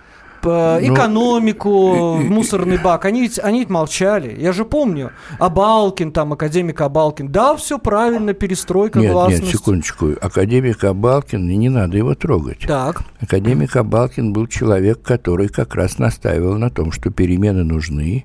экономику, 0.82 2.18
и- 2.20 2.24
и- 2.24 2.28
в 2.28 2.30
мусорный 2.30 2.78
бак, 2.78 3.04
они 3.04 3.22
ведь, 3.22 3.38
они 3.38 3.60
ведь 3.60 3.70
молчали. 3.70 4.34
Я 4.40 4.52
же 4.52 4.64
помню. 4.64 5.10
Абалкин, 5.38 6.12
там, 6.12 6.32
академик 6.32 6.80
Абалкин. 6.80 7.28
Да, 7.28 7.56
все 7.56 7.78
правильно, 7.78 8.32
перестройка, 8.34 8.98
Нет, 8.98 9.12
гласность. 9.12 9.42
нет, 9.42 9.52
секундочку. 9.52 10.10
Академик 10.20 10.82
Абалкин, 10.84 11.46
не 11.46 11.68
надо 11.68 11.96
его 11.96 12.14
трогать. 12.14 12.60
Так, 12.66 13.02
Академик 13.20 13.74
Абалкин 13.76 14.32
был 14.32 14.46
человек, 14.46 15.02
который 15.02 15.48
как 15.48 15.74
раз 15.74 15.98
настаивал 15.98 16.58
на 16.58 16.70
том, 16.70 16.92
что 16.92 17.10
перемены 17.10 17.64
нужны, 17.64 18.24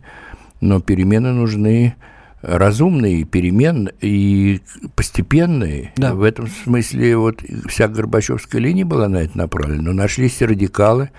но 0.59 0.79
перемены 0.79 1.31
нужны 1.31 1.95
разумные 2.41 3.23
перемен 3.23 3.89
и 4.01 4.61
постепенные. 4.95 5.93
Да. 5.95 6.15
В 6.15 6.23
этом 6.23 6.47
смысле 6.47 7.17
вот 7.17 7.41
вся 7.67 7.87
Горбачевская 7.87 8.61
линия 8.61 8.85
была 8.85 9.07
на 9.07 9.17
это 9.17 9.37
направлена. 9.37 9.83
Но 9.83 9.93
нашлись 9.93 10.41
радикалы, 10.41 11.09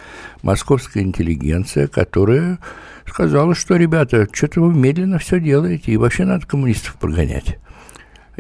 московская 0.43 1.03
интеллигенция, 1.03 1.87
которая 1.87 2.59
сказала, 3.07 3.55
что, 3.55 3.77
ребята, 3.77 4.27
что-то 4.33 4.61
вы 4.61 4.75
медленно 4.75 5.19
все 5.19 5.39
делаете, 5.41 5.93
и 5.93 5.97
вообще 5.97 6.25
надо 6.25 6.47
коммунистов 6.47 6.95
прогонять. 6.95 7.59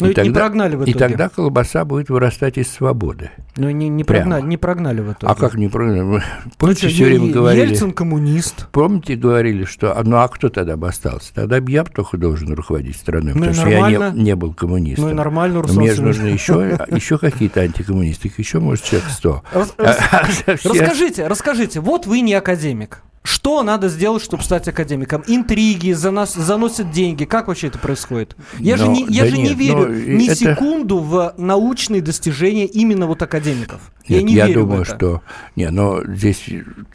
Ну, 0.03 0.11
и 0.11 0.29
не 0.29 0.31
прогнали 0.35 0.77
в 0.77 0.83
И 0.83 0.91
итоге. 0.93 0.99
тогда 0.99 1.29
колбаса 1.29 1.85
будет 1.85 2.09
вырастать 2.11 2.59
из 2.59 2.71
свободы. 2.71 3.31
ну 3.57 3.71
не, 3.71 3.89
не, 3.89 4.05
Прямо. 4.05 4.23
прогнали, 4.23 4.43
не 4.49 4.57
прогнали 4.57 5.01
в 5.01 5.13
итоге. 5.13 5.33
А 5.33 5.35
как 5.35 5.55
не 5.55 5.69
прогнали? 5.69 6.01
Ну, 6.01 6.21
Помните, 6.59 6.83
чё, 6.83 6.89
все 6.95 7.05
время 7.07 7.27
Е- 7.27 7.33
говорили... 7.33 7.67
Ельцин 7.71 7.93
коммунист. 7.93 8.69
Помните, 8.73 9.17
говорили, 9.17 9.65
что 9.65 9.97
а, 9.99 10.03
ну 10.05 10.17
а 10.19 10.29
кто 10.29 10.49
тогда 10.49 10.77
бы 10.77 10.89
остался? 10.89 11.33
Тогда 11.35 11.61
бы 11.61 11.71
я 11.71 11.85
только 11.85 12.17
должен 12.19 12.53
руководить 12.53 12.97
страной, 12.97 13.33
Ну 13.35 13.45
и 13.45 13.49
потому 13.49 13.55
что 13.55 13.69
я 13.69 14.11
не, 14.13 14.23
не 14.23 14.37
был 14.37 14.55
коммунистом. 14.55 15.05
Ну 15.07 15.11
и 15.11 15.15
нормально, 15.15 15.57
Но 15.57 15.63
Руслан 15.63 15.79
Мне 15.85 15.95
же 15.95 16.03
нужны 16.03 16.27
еще, 16.29 16.79
еще 16.91 17.19
какие-то 17.19 17.61
антикоммунисты, 17.61 18.31
еще, 18.37 18.61
может, 18.61 18.85
человек 18.85 19.09
сто. 19.11 19.43
А- 19.53 19.67
а 19.79 20.27
Расскажите, 20.47 21.27
расскажите, 21.27 21.81
вот 21.81 22.07
вы 22.07 22.21
не 22.21 22.35
академик. 22.35 23.03
Что 23.33 23.63
надо 23.63 23.89
сделать, 23.89 24.23
чтобы 24.23 24.43
стать 24.43 24.69
академиком? 24.69 25.25
Интриги, 25.27 25.93
занос, 25.93 26.35
заносят 26.35 26.91
деньги. 26.91 27.25
Как 27.25 27.49
вообще 27.49 27.69
это 27.69 27.79
происходит? 27.79 28.37
Я 28.59 28.77
Но, 28.77 28.85
же 28.85 28.91
не, 28.91 29.07
я 29.09 29.23
да 29.23 29.31
же 29.31 29.39
нет, 29.39 29.49
не 29.49 29.55
верю 29.55 29.87
но 29.89 29.89
ни 29.89 30.27
это- 30.27 30.35
секунду 30.37 30.99
в 30.99 31.33
научные 31.39 32.03
достижения 32.03 32.67
именно 32.67 33.07
вот 33.07 33.23
академиков. 33.23 33.81
я 34.07 34.19
Нет, 34.19 34.25
не 34.27 34.35
я 34.35 34.47
верю 34.49 34.61
в 34.61 34.63
думаю, 34.67 34.83
это. 34.83 34.95
что... 34.97 35.23
Не, 35.57 35.71
но 35.71 36.05
здесь 36.05 36.45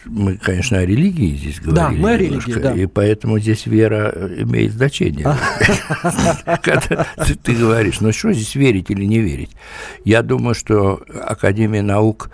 мы, 0.05 0.37
конечно, 0.37 0.77
о 0.77 0.85
религии 0.85 1.35
здесь 1.35 1.59
Да, 1.65 1.89
говорили 1.89 2.01
мы 2.03 2.11
о 2.11 2.17
немножко, 2.19 2.51
религии, 2.51 2.61
да. 2.63 2.73
И 2.75 2.85
поэтому 2.85 3.39
здесь 3.39 3.65
вера 3.65 4.11
э, 4.13 4.43
имеет 4.43 4.73
значение. 4.73 5.25
Когда 6.61 7.07
ты- 7.25 7.33
ты 7.35 7.53
говоришь, 7.55 7.99
ну 7.99 8.11
что 8.13 8.31
здесь 8.31 8.53
верить 8.53 8.91
или 8.91 9.05
не 9.05 9.19
верить? 9.21 9.49
Я 10.05 10.21
думаю, 10.21 10.53
что 10.53 11.01
Академия 11.19 11.81
наук, 11.81 12.29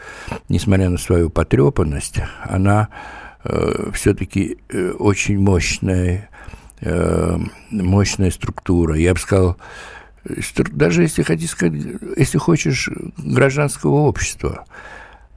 несмотря 0.50 0.89
на 0.89 0.98
свою 0.98 1.29
потрепанность, 1.29 2.17
она 2.43 2.89
все-таки 3.93 4.57
очень 5.00 5.39
мощная, 5.39 6.29
э, 6.81 7.38
мощная 7.71 8.31
структура. 8.31 8.95
Я 8.95 9.13
бы 9.13 9.19
сказал, 9.19 9.57
даже 10.71 11.03
если 11.03 11.23
хотите 11.23 11.51
сказать, 11.51 11.81
если 12.17 12.38
хочешь, 12.38 12.89
гражданского 13.17 13.95
общества. 14.01 14.65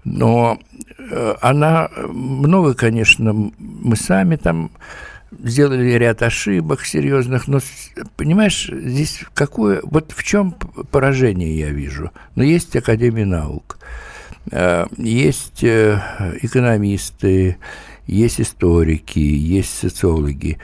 Но 0.05 0.61
э, 0.99 1.35
она 1.41 1.91
много, 1.97 2.75
конечно, 2.75 3.33
мы 3.33 3.97
сами 3.97 4.37
там 4.37 4.71
сделали 5.33 5.91
ряд 5.93 6.23
ошибок 6.23 6.85
серьезных, 6.85 7.49
но, 7.49 7.59
понимаешь, 8.17 8.71
здесь 8.73 9.25
какое, 9.35 9.81
вот 9.83 10.13
в 10.13 10.23
чем 10.23 10.53
поражение 10.53 11.59
я 11.59 11.71
вижу? 11.71 12.13
Но 12.37 12.45
есть 12.45 12.77
Академия 12.77 13.25
наук, 13.25 13.79
э, 14.53 14.87
есть 14.97 15.65
э, 15.65 16.01
экономисты, 16.43 17.57
есть 18.07 18.41
историки, 18.41 19.19
есть 19.19 19.77
социологи. 19.79 20.59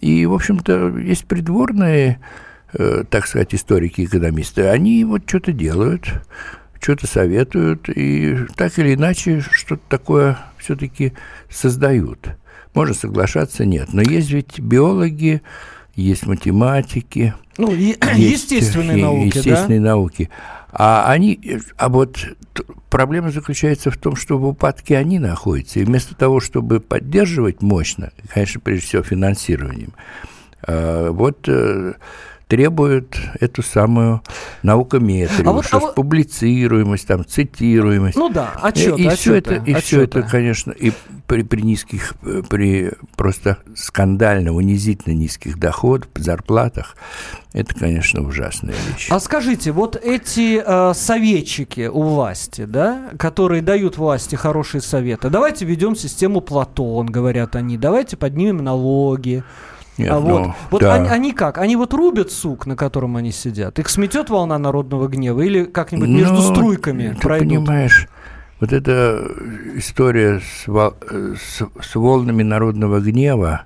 И, 0.00 0.26
в 0.26 0.34
общем-то, 0.34 0.98
есть 0.98 1.24
придворные, 1.26 2.20
э, 2.72 3.04
так 3.08 3.26
сказать, 3.26 3.54
историки, 3.54 4.04
экономисты. 4.04 4.62
Они 4.68 5.04
вот 5.04 5.22
что-то 5.26 5.52
делают, 5.52 6.06
что-то 6.80 7.06
советуют, 7.06 7.88
и 7.88 8.36
так 8.56 8.78
или 8.78 8.94
иначе 8.94 9.40
что-то 9.40 9.82
такое 9.88 10.38
все-таки 10.58 11.12
создают. 11.50 12.28
Можно 12.74 12.94
соглашаться, 12.94 13.64
нет. 13.64 13.88
Но 13.92 14.02
есть 14.02 14.30
ведь 14.30 14.60
биологи, 14.60 15.40
есть 15.94 16.26
математики, 16.26 17.34
Ну, 17.56 17.72
и- 17.74 17.96
есть, 18.16 18.50
естественные 18.50 18.98
науки, 18.98 19.38
естественные 19.38 19.80
науки. 19.80 20.28
А 20.78 21.10
они, 21.10 21.40
а 21.78 21.88
вот 21.88 22.18
проблема 22.90 23.30
заключается 23.30 23.90
в 23.90 23.96
том, 23.96 24.14
что 24.14 24.36
в 24.36 24.46
упадке 24.46 24.98
они 24.98 25.18
находятся. 25.18 25.80
И 25.80 25.84
вместо 25.84 26.14
того, 26.14 26.38
чтобы 26.38 26.80
поддерживать 26.80 27.62
мощно, 27.62 28.12
конечно, 28.28 28.60
прежде 28.60 28.86
всего 28.86 29.02
финансированием, 29.02 29.94
э, 30.66 31.08
вот 31.10 31.48
требуют 32.48 33.16
эту 33.40 33.62
самую 33.62 34.22
наукометрию, 34.62 35.48
А 35.48 35.52
вот- 35.52 35.64
а 35.64 35.68
что 35.68 35.80
ж, 35.80 35.82
вот- 35.82 35.94
публицируемость, 35.96 37.06
там, 37.06 37.24
цитируемость. 37.26 38.16
Ну 38.16 38.28
да, 38.28 38.52
отчеты, 38.62 39.02
и 39.02 39.08
все 39.08 39.12
отчеты, 39.38 39.54
это, 39.54 39.70
и 39.70 39.74
все 39.74 40.02
это, 40.02 40.22
конечно, 40.22 40.70
и 40.70 40.92
при, 41.26 41.42
при 41.42 41.62
низких, 41.62 42.14
э, 42.22 42.42
при 42.48 42.92
просто 43.16 43.58
скандально, 43.74 44.52
унизительно 44.52 45.12
низких 45.12 45.58
доходах, 45.58 46.08
зарплатах, 46.14 46.96
это, 47.52 47.74
конечно, 47.74 48.22
ужасная 48.24 48.74
вещь. 48.92 49.08
А 49.10 49.18
скажите, 49.18 49.72
вот 49.72 49.96
эти 49.96 50.62
э, 50.64 50.94
советчики 50.94 51.88
у 51.92 52.02
власти, 52.02 52.64
да, 52.64 53.10
которые 53.18 53.60
дают 53.62 53.98
власти 53.98 54.36
хорошие 54.36 54.82
советы, 54.82 55.30
давайте 55.30 55.64
введем 55.64 55.96
систему 55.96 56.40
Платон, 56.40 57.06
говорят 57.06 57.56
они, 57.56 57.76
давайте 57.76 58.16
поднимем 58.16 58.58
налоги. 58.58 59.42
Нет, 59.98 60.10
а 60.12 60.18
вот, 60.18 60.42
ну, 60.46 60.54
вот 60.70 60.82
да. 60.82 60.94
они, 60.94 61.08
они 61.08 61.32
как? 61.32 61.58
Они 61.58 61.74
вот 61.76 61.94
рубят 61.94 62.30
сук, 62.30 62.66
на 62.66 62.76
котором 62.76 63.16
они 63.16 63.32
сидят? 63.32 63.78
Их 63.78 63.88
сметет 63.88 64.28
волна 64.30 64.58
народного 64.58 65.08
гнева 65.08 65.40
или 65.40 65.64
как-нибудь 65.64 66.08
между 66.08 66.34
Ну, 66.34 66.42
струйками 66.42 67.14
ты 67.14 67.20
пройдут? 67.22 67.48
понимаешь, 67.48 68.08
вот 68.60 68.72
эта 68.72 69.26
история 69.74 70.40
с, 70.40 70.66
с- 70.66 71.68
с 71.80 71.94
волнами 71.94 72.42
народного 72.42 73.00
гнева, 73.00 73.62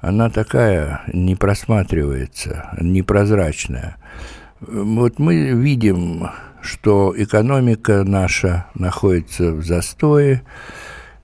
она 0.00 0.30
такая, 0.30 1.02
не 1.12 1.36
просматривается, 1.36 2.70
непрозрачная. 2.80 3.96
Вот 4.60 5.18
мы 5.20 5.36
видим, 5.52 6.28
что 6.60 7.14
экономика 7.16 8.02
наша 8.04 8.66
находится 8.74 9.52
в 9.52 9.64
застое, 9.64 10.42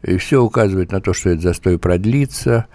и 0.02 0.16
все 0.16 0.42
указывает 0.42 0.92
на 0.92 1.00
то, 1.00 1.12
что 1.12 1.30
этот 1.30 1.42
застой 1.42 1.78
продлится, 1.78 2.66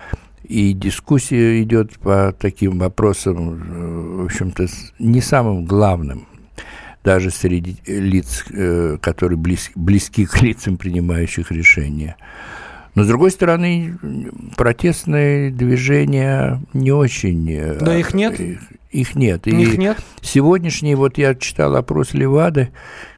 и 0.44 0.74
дискуссия 0.74 1.62
идет 1.62 2.00
по 2.00 2.34
таким 2.38 2.80
вопросам, 2.80 3.62
э, 3.62 4.22
в 4.22 4.26
общем-то, 4.26 4.68
не 5.00 5.22
самым 5.22 5.66
главным, 5.66 6.28
даже 7.04 7.30
среди 7.32 7.78
лиц, 7.86 8.46
э, 8.52 8.98
которые 9.02 9.38
близ- 9.38 9.72
близки 9.76 10.26
к 10.26 10.42
лицам, 10.42 10.78
принимающих 10.78 11.52
решения. 11.52 12.16
Но, 12.96 13.04
с 13.04 13.08
другой 13.08 13.32
стороны, 13.32 13.98
протестные 14.58 15.52
движения 15.52 16.62
не 16.74 16.92
очень... 16.92 17.50
э, 17.52 17.78
Да 17.80 17.98
их 17.98 18.14
нет? 18.14 18.40
Их, 18.40 18.60
их 18.92 19.16
нет. 19.16 19.46
И 19.48 19.52
Их 19.52 19.78
нет? 19.78 19.98
сегодняшний, 20.22 20.96
вот 20.96 21.18
я 21.18 21.36
читал 21.36 21.76
опрос 21.76 22.14
Левады, 22.14 22.70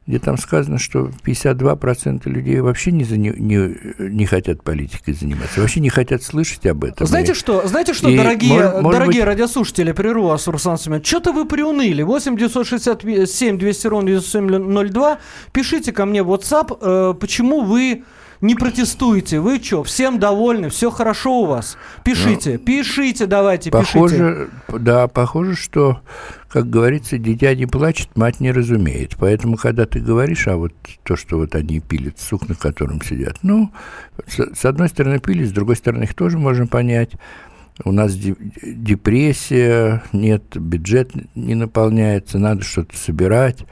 где 0.06 0.18
там 0.18 0.36
сказано, 0.36 0.78
что 0.78 1.10
52% 1.24 2.28
людей 2.28 2.60
вообще 2.60 2.92
не, 2.92 3.04
зане- 3.04 3.34
не, 3.38 3.76
не 3.98 4.26
хотят 4.26 4.62
политикой 4.62 5.14
заниматься, 5.14 5.60
вообще 5.60 5.80
не 5.80 5.88
хотят 5.88 6.22
слышать 6.22 6.66
об 6.66 6.84
этом. 6.84 7.06
Знаете 7.06 7.32
И- 7.32 7.34
что, 7.34 7.66
знаете 7.66 7.94
что, 7.94 8.08
и, 8.10 8.16
дорогие, 8.16 8.52
может- 8.52 8.82
может 8.82 8.98
дорогие 9.00 9.22
быть- 9.22 9.28
радиослушатели, 9.28 9.92
прерву 9.92 10.28
вас, 10.28 10.46
Руслан 10.46 10.76
Семенович, 10.78 11.06
что-то 11.06 11.32
вы 11.32 11.46
приуныли. 11.46 12.02
8 12.02 12.36
967 12.36 13.56
200 13.58 13.86
ровно 13.86 14.08
9702. 14.08 15.18
Пишите 15.52 15.92
ко 15.92 16.04
мне 16.04 16.22
в 16.22 16.30
WhatsApp, 16.32 16.76
э, 16.80 17.14
почему 17.18 17.62
вы 17.62 18.04
не 18.42 18.54
протестуете. 18.56 19.40
Вы 19.40 19.62
что, 19.62 19.82
всем 19.84 20.18
довольны, 20.18 20.68
все 20.68 20.90
хорошо 20.90 21.42
у 21.42 21.46
вас? 21.46 21.78
Пишите, 22.04 22.58
пишите, 22.58 23.26
давайте, 23.26 23.70
пишите. 23.70 23.94
Ну, 23.94 24.02
Похоже, 24.02 24.50
да, 24.68 25.08
похоже, 25.08 25.54
что, 25.54 26.00
как 26.48 26.68
говорится, 26.68 27.18
дитя 27.18 27.54
не 27.54 27.66
плачет, 27.66 28.16
мать 28.16 28.40
не 28.40 28.52
разумеет. 28.52 29.16
Поэтому, 29.16 29.56
когда 29.56 29.86
ты 29.86 30.00
говоришь, 30.00 30.48
а 30.48 30.56
вот 30.56 30.72
то, 31.04 31.16
что 31.16 31.38
вот 31.38 31.54
они 31.54 31.80
пилят 31.80 32.18
сук, 32.18 32.48
на 32.48 32.54
котором 32.56 33.00
сидят, 33.00 33.38
ну, 33.42 33.72
с, 34.26 34.38
с 34.54 34.64
одной 34.64 34.88
стороны 34.88 35.20
пили, 35.20 35.44
с 35.44 35.52
другой 35.52 35.76
стороны 35.76 36.04
их 36.04 36.14
тоже 36.14 36.36
можно 36.36 36.66
понять. 36.66 37.12
У 37.84 37.92
нас 37.92 38.14
де- 38.14 38.36
депрессия, 38.62 40.02
нет, 40.12 40.42
бюджет 40.56 41.12
не 41.34 41.54
наполняется, 41.54 42.38
надо 42.38 42.62
что-то 42.64 42.96
собирать. 42.96 43.64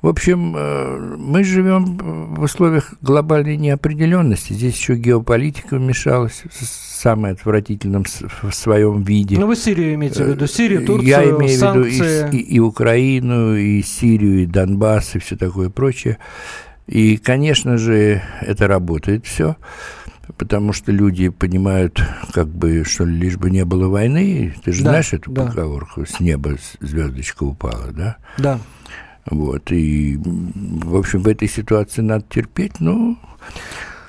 В 0.00 0.06
общем, 0.06 0.54
э, 0.56 1.16
мы 1.18 1.42
живем 1.42 1.96
в 2.34 2.40
условиях 2.42 2.94
глобальной 3.02 3.56
неопределенности. 3.56 4.52
Здесь 4.52 4.76
еще 4.76 4.94
геополитика 4.94 5.76
вмешалась 5.76 6.44
в 6.48 6.64
самом 6.64 7.32
отвратительном 7.32 8.04
в 8.42 8.52
своем 8.54 9.02
виде. 9.02 9.36
Ну, 9.38 9.48
вы 9.48 9.56
Сирию 9.56 9.94
имеете 9.94 10.22
в 10.22 10.28
виду, 10.28 10.46
Сирию, 10.46 10.86
Турцию, 10.86 11.04
Э, 11.08 11.10
Я 11.10 11.24
имею 11.24 11.38
в 11.38 11.40
виду 11.74 11.84
и, 11.84 11.90
санкции. 11.98 12.36
и- 12.38 12.54
и 12.54 12.58
Украину, 12.60 13.56
и 13.56 13.82
Сирию, 13.82 14.44
и 14.44 14.46
Донбасс, 14.46 15.16
и 15.16 15.18
все 15.18 15.36
такое 15.36 15.68
прочее. 15.68 16.18
И, 16.86 17.16
конечно 17.16 17.76
же, 17.76 18.22
это 18.40 18.68
работает 18.68 19.26
все, 19.26 19.56
потому 20.36 20.72
что 20.72 20.92
люди 20.92 21.28
понимают, 21.28 22.00
как 22.32 22.46
бы, 22.48 22.84
что 22.84 23.04
лишь 23.04 23.36
бы 23.36 23.50
не 23.50 23.64
было 23.64 23.88
войны. 23.88 24.54
Ты 24.64 24.72
же 24.72 24.84
Да, 24.84 24.90
знаешь 24.90 25.12
эту 25.12 25.32
да. 25.32 25.46
поговорку 25.46 26.06
«с 26.06 26.20
неба 26.20 26.54
звездочка 26.80 27.42
упала», 27.42 27.88
да? 27.92 28.16
Да. 28.38 28.60
Вот, 29.30 29.70
и, 29.72 30.18
в 30.24 30.96
общем, 30.96 31.22
в 31.22 31.28
этой 31.28 31.48
ситуации 31.48 32.00
надо 32.02 32.24
терпеть, 32.28 32.80
но 32.80 33.16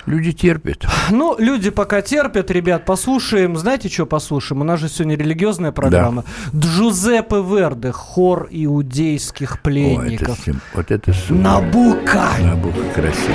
люди 0.06 0.32
терпят. 0.32 0.86
Ну, 1.10 1.36
люди 1.38 1.70
пока 1.70 2.02
терпят, 2.02 2.50
ребят, 2.50 2.84
послушаем. 2.84 3.56
Знаете, 3.56 3.88
что 3.88 4.06
послушаем? 4.06 4.62
У 4.62 4.64
нас 4.64 4.80
же 4.80 4.88
сегодня 4.88 5.16
религиозная 5.16 5.72
программа. 5.72 6.24
Джузеппе 6.54 7.36
Верде, 7.36 7.92
хор 7.92 8.48
иудейских 8.50 9.52
О, 9.52 9.54
это, 9.54 9.62
пленников. 9.62 10.38
вот 10.74 10.90
это. 10.90 11.14
Набука! 11.28 12.28
Набука 12.40 12.82
красиво. 12.94 13.34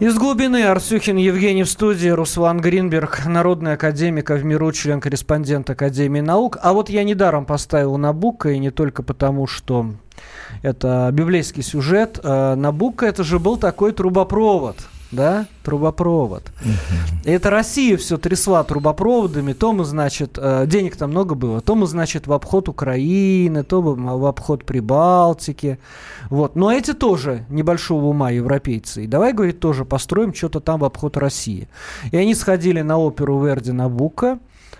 Из 0.00 0.16
глубины 0.16 0.64
Арсюхин 0.64 1.18
Евгений 1.18 1.62
в 1.62 1.68
студии, 1.68 2.08
Руслан 2.08 2.58
Гринберг, 2.58 3.26
народный 3.26 3.74
академик, 3.74 4.30
а 4.30 4.36
в 4.36 4.44
миру 4.46 4.72
член-корреспондент 4.72 5.68
Академии 5.68 6.20
наук. 6.20 6.56
А 6.62 6.72
вот 6.72 6.88
я 6.88 7.04
недаром 7.04 7.44
поставил 7.44 7.98
Набука, 7.98 8.48
и 8.48 8.58
не 8.58 8.70
только 8.70 9.02
потому, 9.02 9.46
что 9.46 9.90
это 10.62 11.10
библейский 11.12 11.62
сюжет. 11.62 12.18
А 12.24 12.56
Набука 12.56 13.04
это 13.04 13.24
же 13.24 13.38
был 13.38 13.58
такой 13.58 13.92
трубопровод– 13.92 14.78
да, 15.10 15.46
трубопровод. 15.64 16.52
Угу. 16.60 17.28
И 17.28 17.30
это 17.30 17.50
Россия 17.50 17.96
все 17.96 18.16
трясла 18.16 18.62
трубопроводами, 18.64 19.52
то 19.52 19.72
мы, 19.72 19.84
значит, 19.84 20.38
э, 20.40 20.64
денег 20.66 20.96
там 20.96 21.10
много 21.10 21.34
было, 21.34 21.60
то 21.60 21.74
мы, 21.74 21.86
значит, 21.86 22.26
в 22.26 22.32
обход 22.32 22.68
Украины, 22.68 23.64
то 23.64 23.82
в 23.82 24.26
обход 24.26 24.64
Прибалтики. 24.64 25.78
Вот. 26.28 26.54
Но 26.54 26.72
эти 26.72 26.92
тоже 26.92 27.44
небольшого 27.48 28.06
ума 28.06 28.30
европейцы. 28.30 29.04
И 29.04 29.06
давай, 29.06 29.32
говорит, 29.32 29.58
тоже 29.60 29.84
построим 29.84 30.32
что-то 30.32 30.60
там 30.60 30.80
в 30.80 30.84
обход 30.84 31.16
России. 31.16 31.68
И 32.12 32.16
они 32.16 32.34
сходили 32.34 32.82
на 32.82 32.98
оперу 32.98 33.44
Верди 33.44 33.72
Набука, 33.72 34.38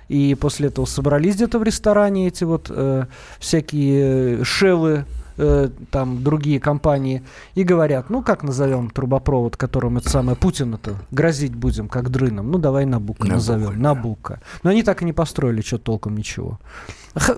и 0.08 0.34
после 0.34 0.68
этого 0.68 0.86
собрались 0.86 1.36
где-то 1.36 1.58
в 1.58 1.62
ресторане 1.62 2.28
эти 2.28 2.44
вот 2.44 2.66
э, 2.68 3.06
всякие 3.38 4.44
шелы 4.44 5.04
э, 5.40 5.70
там 5.90 6.22
другие 6.22 6.60
компании 6.60 7.22
и 7.54 7.64
говорят, 7.64 8.10
ну 8.10 8.22
как 8.22 8.42
назовем 8.42 8.90
трубопровод, 8.90 9.56
которым 9.56 9.98
это 9.98 10.10
самое 10.10 10.36
Путин-то 10.36 10.96
грозить 11.10 11.54
будем, 11.54 11.88
как 11.88 12.10
дрыном, 12.10 12.50
ну 12.50 12.58
давай 12.58 12.84
Набука, 12.84 13.22
Набука 13.22 13.34
назовем, 13.34 13.72
да. 13.72 13.94
Набука. 13.94 14.40
Но 14.62 14.70
они 14.70 14.82
так 14.82 15.02
и 15.02 15.04
не 15.04 15.12
построили 15.12 15.62
что 15.62 15.78
толком 15.78 16.16
ничего. 16.16 16.58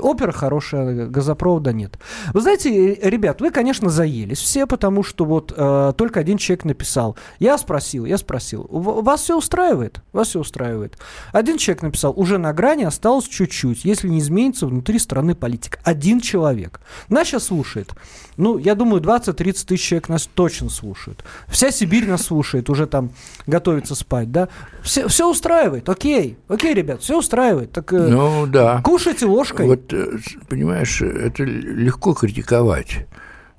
Опера 0.00 0.32
хорошая, 0.32 1.06
газопровода 1.06 1.72
нет. 1.72 1.98
Вы 2.34 2.40
знаете, 2.40 2.94
ребят, 2.94 3.40
вы, 3.40 3.50
конечно, 3.50 3.88
заелись 3.88 4.38
все, 4.38 4.66
потому 4.66 5.02
что 5.02 5.24
вот 5.24 5.52
э, 5.56 5.92
только 5.96 6.20
один 6.20 6.36
человек 6.36 6.64
написал. 6.64 7.16
Я 7.38 7.56
спросил, 7.56 8.04
я 8.04 8.18
спросил, 8.18 8.66
вас 8.70 9.22
все 9.22 9.36
устраивает? 9.36 10.02
Вас 10.12 10.28
все 10.28 10.40
устраивает. 10.40 10.98
Один 11.32 11.56
человек 11.56 11.82
написал, 11.82 12.12
уже 12.16 12.38
на 12.38 12.52
грани 12.52 12.84
осталось 12.84 13.26
чуть-чуть, 13.26 13.84
если 13.84 14.08
не 14.08 14.18
изменится 14.18 14.66
внутри 14.66 14.98
страны 14.98 15.34
политика. 15.34 15.78
Один 15.84 16.20
человек. 16.20 16.80
Нас 17.08 17.28
сейчас 17.28 17.44
слушает. 17.44 17.94
Ну, 18.36 18.58
я 18.58 18.74
думаю, 18.74 19.02
20-30 19.02 19.66
тысяч 19.66 19.88
человек 19.88 20.08
нас 20.08 20.28
точно 20.32 20.70
слушают. 20.70 21.24
Вся 21.48 21.70
Сибирь 21.70 22.06
нас 22.06 22.22
слушает, 22.22 22.70
уже 22.70 22.86
там 22.86 23.10
готовится 23.46 23.94
спать, 23.94 24.30
да? 24.30 24.48
Все, 24.82 25.08
все 25.08 25.30
устраивает, 25.30 25.88
окей, 25.88 26.38
окей, 26.48 26.74
ребят, 26.74 27.02
все 27.02 27.18
устраивает. 27.18 27.72
Так, 27.72 27.92
э, 27.92 28.06
ну, 28.08 28.46
да. 28.46 28.80
Кушайте 28.82 29.26
ложкой. 29.26 29.66
Вот, 29.66 29.92
э, 29.92 30.18
понимаешь, 30.48 31.02
это 31.02 31.44
легко 31.44 32.14
критиковать. 32.14 33.06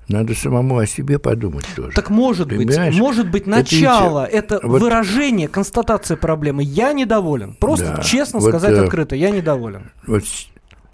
Надо 0.08 0.34
самому 0.34 0.78
о 0.78 0.86
себе 0.86 1.18
подумать 1.18 1.66
тоже. 1.74 1.92
Так 1.92 2.10
может 2.10 2.50
Понимаешь? 2.50 2.92
быть, 2.92 3.00
может 3.00 3.30
быть 3.30 3.46
начало, 3.46 4.24
это, 4.26 4.56
это 4.56 4.66
вот, 4.66 4.82
выражение, 4.82 5.48
констатация 5.48 6.16
проблемы. 6.16 6.62
Я 6.62 6.92
недоволен. 6.92 7.54
Просто 7.54 7.94
да, 7.96 8.02
честно 8.02 8.40
вот, 8.40 8.48
сказать 8.50 8.72
э, 8.72 8.82
открыто, 8.82 9.16
я 9.16 9.30
недоволен. 9.30 9.92
Вот 10.06 10.24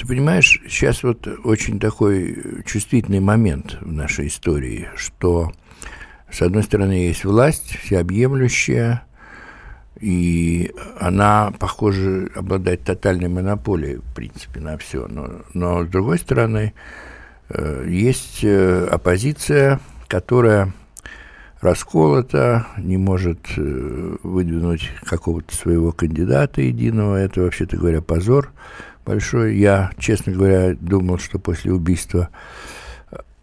ты 0.01 0.07
понимаешь, 0.07 0.63
сейчас 0.67 1.03
вот 1.03 1.29
очень 1.45 1.79
такой 1.79 2.63
чувствительный 2.65 3.21
момент 3.21 3.77
в 3.83 3.93
нашей 3.93 4.29
истории, 4.29 4.89
что 4.97 5.53
с 6.33 6.41
одной 6.41 6.63
стороны 6.63 6.93
есть 6.93 7.25
власть 7.25 7.77
всеобъемлющая, 7.77 9.03
и 10.01 10.73
она, 10.99 11.53
похоже, 11.59 12.31
обладает 12.35 12.83
тотальной 12.83 13.29
монополией, 13.29 13.97
в 13.97 14.15
принципе, 14.15 14.61
на 14.61 14.79
все. 14.79 15.07
Но, 15.07 15.43
но 15.53 15.85
с 15.85 15.89
другой 15.89 16.19
стороны, 16.19 16.73
э, 17.51 17.85
есть 17.87 18.43
э, 18.43 18.87
оппозиция, 18.87 19.81
которая 20.09 20.73
расколота, 21.61 22.69
не 22.79 22.97
может 22.97 23.41
э, 23.59 24.17
выдвинуть 24.23 24.91
какого-то 25.05 25.55
своего 25.55 25.93
кандидата 25.93 26.63
единого. 26.63 27.17
Это, 27.17 27.43
вообще-то 27.43 27.77
говоря, 27.77 28.01
позор 28.01 28.51
большой. 29.05 29.57
Я, 29.57 29.93
честно 29.99 30.33
говоря, 30.33 30.75
думал, 30.75 31.19
что 31.19 31.39
после 31.39 31.73
убийства 31.73 32.31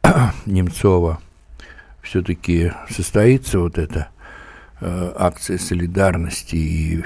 Немцова 0.45 1.19
все-таки 2.01 2.71
состоится 2.89 3.59
вот 3.59 3.77
эта 3.77 4.09
э, 4.79 5.13
акция 5.15 5.57
солидарности 5.57 6.55
и 6.55 7.03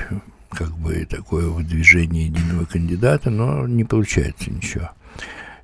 как 0.50 0.72
бы 0.78 1.06
такое 1.06 1.48
выдвижение 1.48 2.26
единого 2.26 2.66
кандидата, 2.66 3.30
но 3.30 3.68
не 3.68 3.84
получается 3.84 4.52
ничего. 4.52 4.90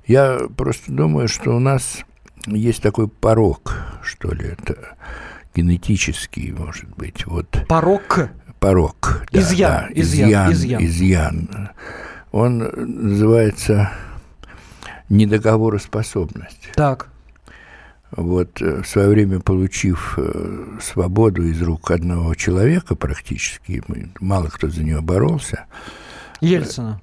Я 0.06 0.40
просто 0.56 0.90
думаю, 0.90 1.28
что 1.28 1.54
у 1.54 1.60
нас 1.60 2.04
есть 2.46 2.82
такой 2.82 3.08
порог, 3.08 3.76
что 4.02 4.32
ли, 4.32 4.46
это 4.46 4.96
генетический, 5.54 6.52
может 6.52 6.88
быть. 6.96 7.26
Вот. 7.26 7.64
Порог? 7.68 8.30
Порог. 8.58 9.26
Да, 9.30 9.38
изъян, 9.38 9.84
да, 9.88 10.00
изъян, 10.00 10.52
изъян. 10.52 10.84
изъян 10.84 11.48
он 12.32 12.58
называется 12.58 13.92
недоговороспособность. 15.08 16.70
Так. 16.74 17.08
Вот 18.10 18.62
э, 18.62 18.82
в 18.82 18.88
свое 18.88 19.08
время 19.08 19.40
получив 19.40 20.14
э, 20.16 20.78
свободу 20.80 21.42
из 21.42 21.60
рук 21.60 21.90
одного 21.90 22.34
человека 22.34 22.94
практически, 22.94 23.82
мало 24.20 24.48
кто 24.48 24.68
за 24.68 24.82
нее 24.82 25.00
боролся. 25.02 25.66
Ельцина. 26.40 27.00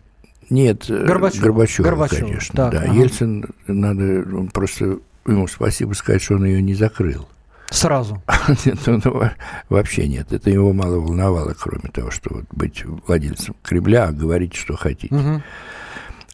Нет, 0.49 0.85
Горбачев, 0.87 1.41
Горбачева, 1.41 1.85
Горбачев, 1.85 2.19
конечно. 2.19 2.55
Так, 2.55 2.71
да, 2.71 2.81
ага. 2.81 2.93
Ельцин, 2.93 3.45
надо 3.67 4.23
просто 4.53 4.99
ему 5.25 5.47
спасибо 5.47 5.93
сказать, 5.93 6.21
что 6.21 6.35
он 6.35 6.45
ее 6.45 6.61
не 6.61 6.75
закрыл. 6.75 7.27
Сразу? 7.69 8.21
Нет, 8.65 8.77
ну, 8.85 9.01
ну, 9.03 9.29
вообще 9.69 10.07
нет. 10.07 10.31
Это 10.31 10.49
его 10.49 10.71
мало 10.71 10.99
волновало, 10.99 11.55
кроме 11.59 11.89
того, 11.89 12.11
что 12.11 12.35
вот 12.35 12.45
быть 12.51 12.85
владельцем 12.85 13.55
Кремля, 13.63 14.05
а 14.05 14.11
говорить, 14.11 14.53
что 14.55 14.75
хотите. 14.75 15.13
Угу. 15.15 15.41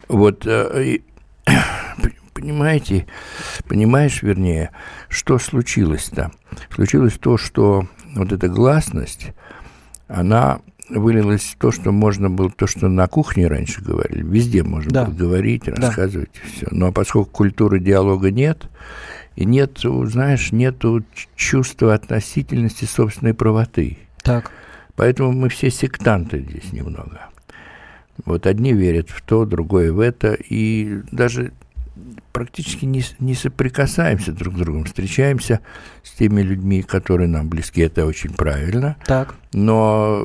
Вот, 0.08 0.46
э, 0.46 0.98
понимаете, 2.34 3.06
понимаешь, 3.66 4.22
вернее, 4.22 4.70
что 5.08 5.38
случилось-то? 5.38 6.32
Случилось 6.74 7.14
то, 7.14 7.38
что 7.38 7.86
вот 8.14 8.32
эта 8.32 8.48
гласность, 8.48 9.32
она 10.08 10.60
вылилась 10.90 11.42
в 11.42 11.56
то, 11.56 11.72
что 11.72 11.92
можно 11.92 12.28
было, 12.28 12.50
то, 12.50 12.66
что 12.66 12.88
на 12.88 13.06
кухне 13.06 13.46
раньше 13.46 13.82
говорили, 13.82 14.22
везде 14.22 14.62
можно 14.62 14.90
да. 14.90 15.04
было 15.04 15.14
говорить, 15.14 15.68
рассказывать, 15.68 16.30
да. 16.34 16.40
все. 16.50 16.68
Но 16.70 16.92
поскольку 16.92 17.30
культуры 17.30 17.80
диалога 17.80 18.30
нет, 18.30 18.68
и 19.36 19.44
нет, 19.44 19.78
знаешь, 19.82 20.52
нету 20.52 21.04
чувства 21.36 21.94
относительности 21.94 22.84
собственной 22.84 23.34
правоты. 23.34 23.98
Так. 24.22 24.50
Поэтому 24.96 25.32
мы 25.32 25.48
все 25.48 25.70
сектанты 25.70 26.40
здесь 26.40 26.72
немного. 26.72 27.28
Вот 28.24 28.46
одни 28.46 28.72
верят 28.72 29.10
в 29.10 29.22
то, 29.22 29.46
другое 29.46 29.92
в 29.92 30.00
это, 30.00 30.34
и 30.34 31.00
даже 31.10 31.52
практически 32.32 32.84
не, 32.84 33.02
не 33.18 33.34
соприкасаемся 33.34 34.32
друг 34.32 34.54
с 34.54 34.58
другом, 34.58 34.84
встречаемся 34.84 35.60
с 36.02 36.10
теми 36.12 36.42
людьми, 36.42 36.82
которые 36.82 37.28
нам 37.28 37.48
близки, 37.48 37.80
это 37.80 38.06
очень 38.06 38.32
правильно. 38.32 38.96
Так. 39.06 39.34
Но 39.52 40.20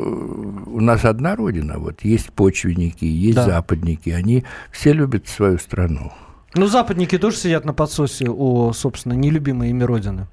у 0.66 0.80
нас 0.80 1.06
одна 1.06 1.36
родина, 1.36 1.80
вот 1.80 2.04
есть 2.04 2.32
почвенники, 2.32 3.06
есть 3.06 3.36
да. 3.36 3.46
западники, 3.46 4.10
они 4.10 4.44
все 4.72 4.94
любят 4.94 5.28
свою 5.28 5.58
страну. 5.58 6.14
Ну, 6.58 6.68
западники 6.68 7.18
тоже 7.18 7.38
сидят 7.38 7.66
на 7.66 7.74
подсосе 7.74 8.30
у, 8.30 8.74
собственно, 8.74 9.14
нелюбимой 9.14 9.70
ими 9.70 9.84
родины. 9.84 10.28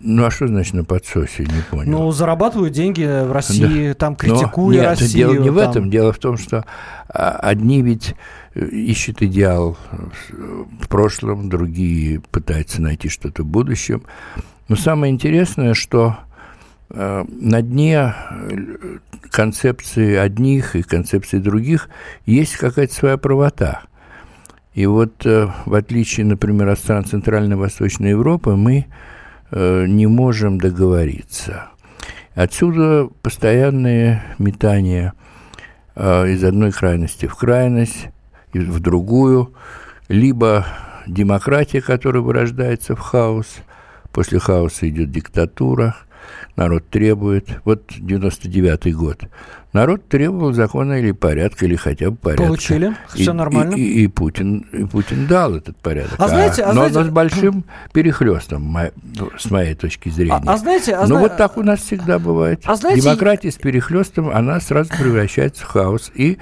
Ну, 0.00 0.24
а 0.24 0.30
что 0.30 0.46
значит 0.46 0.74
на 0.74 0.84
подсосе, 0.84 1.44
не 1.44 1.62
понял. 1.70 1.90
Ну, 1.90 2.12
зарабатывают 2.12 2.72
деньги 2.72 3.02
в 3.02 3.32
России, 3.32 3.88
да. 3.88 3.94
там 3.94 4.16
критикуя 4.16 4.76
нет, 4.76 4.84
Россию. 4.84 5.32
Дело 5.32 5.42
не 5.42 5.46
там... 5.46 5.54
в 5.54 5.58
этом, 5.58 5.90
дело 5.90 6.12
в 6.12 6.18
том, 6.18 6.36
что 6.36 6.64
а, 7.08 7.30
одни 7.30 7.82
ведь 7.82 8.14
э, 8.54 8.66
ищут 8.66 9.22
идеал 9.22 9.76
в 10.30 10.88
прошлом, 10.88 11.48
другие 11.48 12.20
пытаются 12.20 12.82
найти 12.82 13.08
что-то 13.08 13.42
в 13.42 13.46
будущем. 13.46 14.02
Но 14.68 14.76
самое 14.76 15.12
интересное, 15.12 15.74
что 15.74 16.18
э, 16.90 17.24
на 17.28 17.62
дне 17.62 18.14
концепции 19.30 20.16
одних 20.16 20.76
и 20.76 20.82
концепции 20.82 21.38
других 21.38 21.88
есть 22.26 22.56
какая-то 22.56 22.94
своя 22.94 23.16
правота. 23.16 23.87
И 24.78 24.86
вот 24.86 25.24
в 25.24 25.74
отличие, 25.74 26.24
например, 26.24 26.68
от 26.68 26.78
стран 26.78 27.04
Центральной 27.04 27.56
и 27.56 27.58
Восточной 27.58 28.10
Европы, 28.10 28.54
мы 28.54 28.86
не 29.50 30.06
можем 30.06 30.58
договориться. 30.58 31.70
Отсюда 32.36 33.08
постоянные 33.20 34.22
метания 34.38 35.14
из 35.96 36.44
одной 36.44 36.70
крайности 36.70 37.26
в 37.26 37.34
крайность, 37.34 38.10
в 38.52 38.78
другую, 38.78 39.52
либо 40.06 40.64
демократия, 41.08 41.80
которая 41.80 42.22
вырождается 42.22 42.94
в 42.94 43.00
хаос, 43.00 43.56
после 44.12 44.38
хаоса 44.38 44.88
идет 44.88 45.10
диктатура, 45.10 45.96
народ 46.58 46.88
требует. 46.90 47.48
Вот 47.64 47.84
99-й 47.92 48.92
год. 48.92 49.22
Народ 49.72 50.08
требовал 50.08 50.52
закона 50.52 50.94
или 50.94 51.12
порядка, 51.12 51.66
или 51.66 51.76
хотя 51.76 52.10
бы 52.10 52.16
порядка. 52.16 52.46
Получили, 52.46 52.96
и, 53.14 53.22
все 53.22 53.32
нормально. 53.32 53.74
И, 53.74 53.82
и, 53.82 54.04
и, 54.04 54.06
Путин, 54.08 54.66
и 54.72 54.84
Путин 54.84 55.26
дал 55.26 55.54
этот 55.54 55.76
порядок. 55.76 56.14
А, 56.18 56.24
а 56.24 56.28
знаете, 56.28 56.62
а, 56.62 56.68
но, 56.68 56.72
знаете... 56.72 56.98
но 56.98 57.04
с 57.04 57.08
большим 57.10 57.64
перехлестом, 57.92 58.76
с 59.38 59.50
моей 59.50 59.74
точки 59.74 60.08
зрения. 60.08 60.42
А, 60.46 60.54
а 60.54 60.56
знаете, 60.56 60.94
а 60.94 61.02
ну 61.02 61.06
зна... 61.06 61.20
вот 61.20 61.36
так 61.36 61.56
у 61.58 61.62
нас 61.62 61.80
всегда 61.80 62.18
бывает. 62.18 62.62
А 62.64 62.74
знаете... 62.74 63.02
Демократия 63.02 63.52
с 63.52 63.56
перехлестом, 63.56 64.30
она 64.30 64.58
сразу 64.60 64.90
превращается 64.98 65.64
в 65.64 65.68
хаос. 65.68 66.10
И 66.14 66.38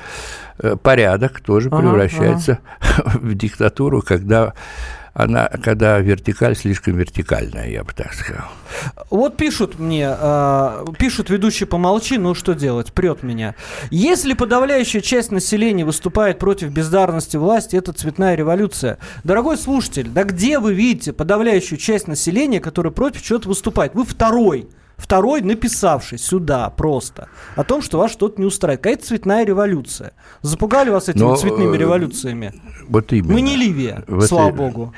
э, 0.61 0.76
порядок 0.81 1.40
тоже 1.40 1.68
ага, 1.68 1.81
превращается 1.81 2.61
ага. 2.81 3.18
в 3.22 3.35
диктатуру, 3.35 4.02
когда 4.02 4.55
она, 5.16 5.48
когда 5.62 5.98
вертикаль 5.98 6.55
слишком 6.55 6.94
вертикальная, 6.96 7.70
я 7.70 7.85
бы 7.85 7.92
так 7.94 8.12
сказал. 8.12 8.48
Вот 9.09 9.38
пишут 9.38 9.79
мне, 9.79 10.14
э, 10.14 10.85
пишут 10.98 11.31
ведущий 11.31 11.64
помолчи, 11.64 12.18
ну 12.18 12.35
что 12.35 12.52
делать, 12.52 12.92
прет 12.92 13.22
меня. 13.22 13.55
Если 13.90 14.35
подавляющая 14.35 15.00
часть 15.00 15.33
населения 15.33 15.87
выступает 15.87 16.38
против 16.38 16.68
бездарности 16.70 17.38
власти, 17.38 17.76
это 17.76 17.94
цветная 17.94 18.35
революция. 18.35 18.98
Дорогой 19.24 19.57
слушатель, 19.57 20.11
да 20.11 20.24
где 20.24 20.59
вы 20.59 20.74
видите 20.74 21.14
подавляющую 21.14 21.79
часть 21.79 22.09
населения, 22.09 22.61
которая 22.61 22.92
против 22.92 23.22
чего-то 23.22 23.48
выступает? 23.48 23.94
Вы 23.94 24.05
второй. 24.05 24.68
Второй, 24.96 25.42
написавший 25.42 26.18
сюда 26.18 26.70
просто 26.70 27.28
о 27.54 27.64
том, 27.64 27.82
что 27.82 27.98
вас 27.98 28.11
что-то 28.11 28.40
не 28.40 28.46
устраивает. 28.46 28.80
Какая-то 28.80 29.06
цветная 29.06 29.44
революция. 29.44 30.12
Запугали 30.42 30.90
вас 30.90 31.09
этими 31.09 31.22
Но, 31.22 31.37
цветными 31.37 31.76
э, 31.76 31.78
революциями? 31.78 32.54
Вот 32.88 33.12
именно. 33.12 33.32
Мы 33.35 33.40
не 33.42 33.56
Ливия, 33.56 34.04
вот 34.06 34.26
слава 34.26 34.50
и... 34.50 34.52
богу. 34.52 34.94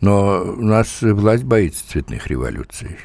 Но 0.00 0.42
у 0.42 0.62
нас 0.62 0.98
власть 1.00 1.44
боится 1.44 1.88
цветных 1.88 2.26
революций 2.26 2.98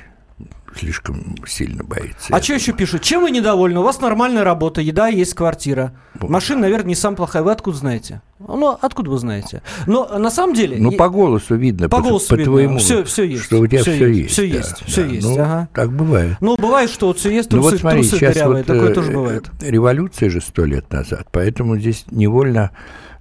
слишком 0.78 1.36
сильно 1.48 1.84
боится. 1.84 2.28
А 2.36 2.42
что 2.42 2.54
еще 2.54 2.74
пишут? 2.74 3.02
Чем 3.02 3.22
вы 3.22 3.32
недовольны? 3.32 3.80
У 3.80 3.84
вас 3.84 4.02
нормальная 4.02 4.44
работа, 4.44 4.82
еда, 4.82 5.08
есть 5.08 5.34
квартира. 5.34 5.94
Машина, 6.20 6.62
наверное, 6.62 6.90
не 6.90 6.96
сам 6.96 7.16
плохая. 7.16 7.44
Вы 7.44 7.52
откуда 7.52 7.78
знаете? 7.78 8.22
Ну, 8.40 8.78
откуда 8.82 9.12
вы 9.12 9.18
знаете? 9.18 9.62
Но 9.88 10.06
на 10.18 10.30
самом 10.30 10.54
деле... 10.54 10.78
Ну, 10.78 10.92
по 10.92 11.10
голосу 11.10 11.56
видно. 11.56 11.90
По, 11.90 11.98
по 11.98 12.04
голосу 12.04 12.30
по 12.30 12.36
видно. 12.36 12.52
Твоему, 12.52 12.80
все, 12.80 13.04
все 13.04 13.24
есть. 13.24 13.44
Что 13.44 13.60
у 13.60 13.68
тебя 13.68 13.82
все, 13.82 13.96
все 13.96 14.08
есть. 14.08 14.32
Все 14.32 14.44
есть, 14.44 14.80
да, 14.80 14.86
все 14.86 15.04
да. 15.04 15.08
есть. 15.08 15.28
Ну, 15.28 15.34
ага. 15.40 15.70
Так 15.74 15.94
бывает. 15.94 16.38
Ну, 16.42 16.56
бывает, 16.58 16.90
что 16.90 17.08
вот 17.08 17.20
все 17.20 17.30
есть, 17.30 17.50
трусы, 17.50 17.66
ну, 17.66 17.72
вот 17.72 17.80
смотри, 17.80 18.02
трусы 18.02 18.18
сейчас 18.18 18.34
дырявые. 18.34 18.64
Вот, 18.64 18.66
Такое 18.66 18.94
тоже 18.94 19.12
э, 19.12 19.16
бывает. 19.16 19.52
Революция 19.62 20.30
же 20.30 20.42
сто 20.42 20.66
лет 20.66 20.92
назад. 20.92 21.28
Поэтому 21.32 21.78
здесь 21.78 22.06
невольно 22.12 22.72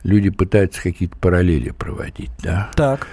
люди 0.03 0.31
пытаются 0.31 0.83
какие-то 0.83 1.17
параллели 1.17 1.71
проводить, 1.71 2.31
да? 2.43 2.71
Так. 2.75 3.07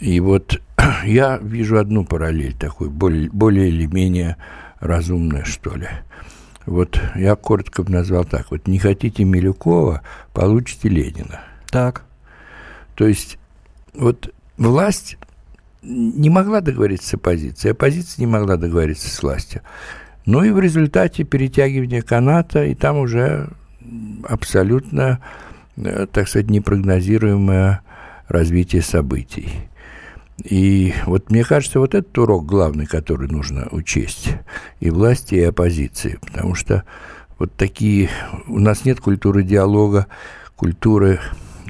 И 0.00 0.18
вот 0.20 0.60
я 1.04 1.38
вижу 1.38 1.78
одну 1.78 2.04
параллель 2.04 2.54
такую, 2.54 2.90
более, 2.90 3.30
более 3.30 3.68
или 3.68 3.86
менее 3.86 4.36
разумная, 4.80 5.44
что 5.44 5.76
ли. 5.76 5.88
Вот 6.66 7.00
я 7.14 7.36
коротко 7.36 7.82
бы 7.82 7.92
назвал 7.92 8.24
так. 8.24 8.50
Вот 8.50 8.66
не 8.66 8.78
хотите 8.78 9.24
Милюкова, 9.24 10.02
получите 10.32 10.88
Ленина. 10.88 11.40
Так. 11.70 12.04
То 12.94 13.06
есть 13.06 13.38
вот 13.94 14.32
власть 14.56 15.16
не 15.82 16.28
могла 16.30 16.60
договориться 16.60 17.08
с 17.08 17.14
оппозицией, 17.14 17.72
оппозиция 17.72 18.22
не 18.22 18.26
могла 18.26 18.56
договориться 18.56 19.08
с 19.08 19.22
властью. 19.22 19.62
Ну 20.26 20.44
и 20.44 20.50
в 20.50 20.60
результате 20.60 21.24
перетягивания 21.24 22.02
каната, 22.02 22.64
и 22.64 22.74
там 22.74 22.98
уже 22.98 23.48
абсолютно, 24.28 25.20
э, 25.76 26.06
так 26.12 26.28
сказать, 26.28 26.50
непрогнозируемое 26.50 27.80
развитие 28.28 28.82
событий. 28.82 29.69
И 30.44 30.94
вот 31.06 31.30
мне 31.30 31.44
кажется, 31.44 31.80
вот 31.80 31.94
этот 31.94 32.16
урок 32.16 32.46
главный, 32.46 32.86
который 32.86 33.28
нужно 33.28 33.68
учесть 33.70 34.30
и 34.80 34.90
власти, 34.90 35.34
и 35.34 35.42
оппозиции, 35.42 36.18
потому 36.20 36.54
что 36.54 36.84
вот 37.38 37.54
такие... 37.56 38.10
У 38.46 38.58
нас 38.58 38.84
нет 38.84 39.00
культуры 39.00 39.42
диалога, 39.42 40.06
культуры, 40.56 41.20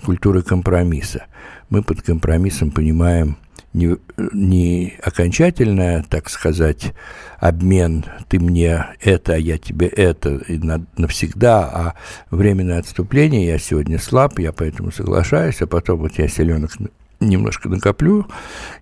культуры 0.04 0.42
компромисса. 0.42 1.26
Мы 1.68 1.82
под 1.82 2.02
компромиссом 2.02 2.70
понимаем 2.70 3.36
не, 3.72 3.96
не 4.32 4.94
окончательное, 5.02 6.04
так 6.08 6.28
сказать, 6.28 6.92
обмен 7.38 8.04
«ты 8.28 8.40
мне 8.40 8.86
это, 9.00 9.34
а 9.34 9.38
я 9.38 9.58
тебе 9.58 9.86
это» 9.86 10.36
и 10.48 10.58
на, 10.58 10.84
навсегда, 10.96 11.70
а 11.72 11.94
временное 12.30 12.80
отступление 12.80 13.46
«я 13.46 13.58
сегодня 13.58 13.98
слаб, 13.98 14.38
я 14.40 14.52
поэтому 14.52 14.90
соглашаюсь, 14.90 15.62
а 15.62 15.66
потом 15.66 16.00
вот 16.00 16.18
я 16.18 16.26
селенок 16.26 16.72
немножко 17.20 17.68
накоплю, 17.68 18.26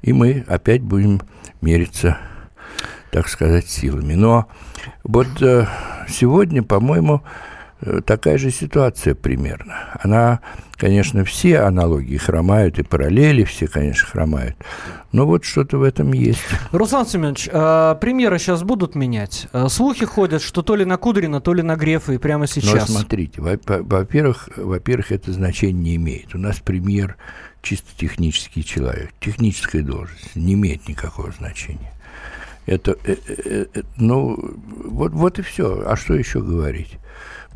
и 0.03 0.12
мы 0.12 0.44
опять 0.48 0.83
будем 0.83 1.20
мериться, 1.61 2.18
так 3.11 3.29
сказать, 3.29 3.66
силами. 3.66 4.14
Но 4.14 4.46
вот 5.03 5.42
э, 5.42 5.66
сегодня, 6.09 6.62
по-моему, 6.62 7.22
э, 7.81 8.01
такая 8.05 8.38
же 8.38 8.51
ситуация 8.51 9.14
примерно. 9.14 9.98
Она, 10.01 10.40
конечно, 10.77 11.24
все 11.24 11.61
аналогии 11.61 12.16
хромают, 12.16 12.79
и 12.79 12.85
параллели 12.85 13.44
все, 13.44 13.66
конечно, 13.66 14.07
хромают. 14.07 14.57
Но 15.11 15.27
вот 15.27 15.44
что-то 15.44 15.79
в 15.79 15.83
этом 15.83 16.12
есть. 16.12 16.44
Руслан 16.70 17.07
Семенович, 17.07 17.48
а 17.51 17.94
премьеры 17.94 18.38
сейчас 18.38 18.62
будут 18.62 18.94
менять? 18.94 19.48
Слухи 19.68 20.05
ходят, 20.05 20.42
что 20.42 20.62
то 20.62 20.77
ли 20.77 20.85
на 20.85 20.98
Кудрина, 20.98 21.40
то 21.40 21.55
ли 21.55 21.62
на 21.62 21.77
Грефа, 21.77 22.12
и 22.12 22.18
прямо 22.18 22.46
сейчас. 22.46 22.88
Но 22.88 22.98
смотрите, 22.98 23.40
во-первых, 23.40 24.51
во-первых, 24.57 25.11
это 25.11 25.33
значение 25.33 25.72
не 25.83 25.96
имеет. 25.96 26.35
У 26.35 26.38
нас 26.38 26.61
премьер 26.61 27.16
чисто 27.62 27.88
технический 27.97 28.64
человек. 28.64 29.12
Техническая 29.21 29.83
должность 29.83 30.37
не 30.37 30.55
имеет 30.55 30.88
никакого 30.88 31.33
значения. 31.33 31.92
Это, 32.66 32.97
э, 33.05 33.16
э, 33.27 33.66
э, 33.75 33.83
ну, 33.97 34.37
вот, 34.85 35.12
вот 35.12 35.38
и 35.38 35.42
все. 35.42 35.85
А 35.87 35.97
что 35.97 36.14
еще 36.14 36.40
говорить? 36.42 36.99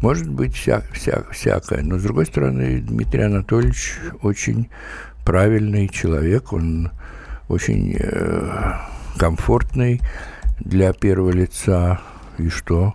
Может 0.01 0.29
быть, 0.29 0.55
вся, 0.55 0.83
вся, 0.93 1.25
всякое. 1.31 1.83
Но, 1.83 1.99
с 1.99 2.03
другой 2.03 2.27
стороны, 2.27 2.81
Дмитрий 2.81 3.23
Анатольевич 3.23 3.99
очень 4.23 4.69
правильный 5.25 5.89
человек. 5.89 6.53
Он 6.53 6.91
очень 7.49 7.95
э, 7.99 8.73
комфортный 9.19 10.01
для 10.59 10.93
первого 10.93 11.31
лица. 11.31 12.01
И 12.39 12.49
что? 12.49 12.95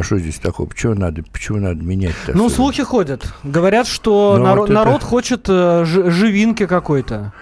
А 0.00 0.02
что 0.02 0.18
здесь 0.18 0.38
такого? 0.38 0.66
Почему 0.66 0.94
надо, 0.94 1.22
почему 1.30 1.58
надо 1.58 1.84
менять? 1.84 2.14
Ну, 2.28 2.48
слухи 2.48 2.82
ходят. 2.82 3.34
Говорят, 3.44 3.86
что 3.86 4.36
ну, 4.38 4.44
народ, 4.44 4.58
вот 4.60 4.64
это... 4.64 4.72
народ 4.72 5.02
хочет 5.02 5.44
э, 5.46 5.84
живинки 5.84 6.64
какой-то. 6.64 7.34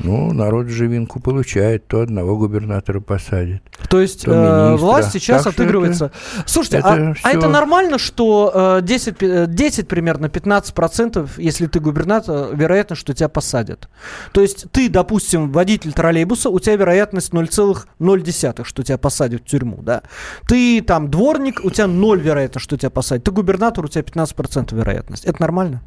Ну, 0.00 0.32
народ 0.32 0.68
живинку 0.68 1.20
получает, 1.20 1.86
то 1.86 2.00
одного 2.00 2.36
губернатора 2.36 3.00
посадит. 3.00 3.62
То 3.88 4.00
есть 4.00 4.26
э, 4.26 4.76
власть 4.76 5.12
сейчас 5.12 5.42
так 5.42 5.54
отыгрывается. 5.54 6.06
Это, 6.06 6.48
Слушайте, 6.48 6.78
это 6.78 7.10
а, 7.10 7.14
все... 7.14 7.28
а 7.28 7.32
это 7.32 7.48
нормально, 7.48 7.98
что 7.98 8.78
э, 8.78 8.82
10, 8.82 9.50
10 9.54 9.78
э, 9.78 9.86
примерно 9.86 10.28
15 10.28 10.72
процентов, 10.74 11.38
если 11.38 11.66
ты 11.66 11.80
губернатор, 11.80 12.54
вероятно, 12.54 12.94
что 12.94 13.12
тебя 13.12 13.28
посадят. 13.28 13.88
То 14.32 14.40
есть 14.40 14.70
ты, 14.70 14.88
допустим, 14.88 15.50
водитель 15.50 15.92
троллейбуса, 15.92 16.50
у 16.50 16.60
тебя 16.60 16.76
вероятность 16.76 17.32
0,0, 17.32 18.64
что 18.64 18.82
тебя 18.82 18.98
посадят 18.98 19.42
в 19.42 19.44
тюрьму, 19.46 19.78
да? 19.82 20.02
Ты 20.46 20.80
там 20.80 21.10
дворник, 21.10 21.60
у 21.64 21.70
тебя 21.70 21.88
0 21.88 22.20
вероятность, 22.20 22.64
что 22.64 22.76
тебя 22.76 22.90
посадят. 22.90 23.24
Ты 23.24 23.32
губернатор, 23.32 23.84
у 23.84 23.88
тебя 23.88 24.02
15 24.02 24.34
процентов 24.36 24.78
вероятность. 24.78 25.24
Это 25.24 25.40
нормально? 25.40 25.82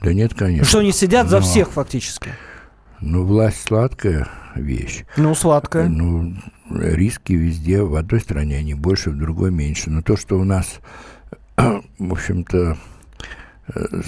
Да 0.00 0.12
нет, 0.12 0.34
конечно. 0.34 0.64
Что 0.64 0.78
они 0.78 0.92
сидят 0.92 1.24
Но... 1.24 1.30
за 1.30 1.40
всех 1.40 1.72
фактически. 1.72 2.30
Ну, 3.00 3.24
власть 3.24 3.62
сладкая 3.62 4.28
вещь. 4.54 5.04
Ну, 5.16 5.34
сладкая. 5.34 5.88
Ну, 5.88 6.34
риски 6.70 7.34
везде. 7.34 7.82
В 7.82 7.94
одной 7.96 8.20
стране 8.20 8.56
они 8.56 8.74
больше, 8.74 9.10
в 9.10 9.18
другой 9.18 9.50
меньше. 9.50 9.90
Но 9.90 10.02
то, 10.02 10.16
что 10.16 10.38
у 10.38 10.44
нас, 10.44 10.80
в 11.56 12.12
общем-то, 12.12 12.76
э, 13.74 14.02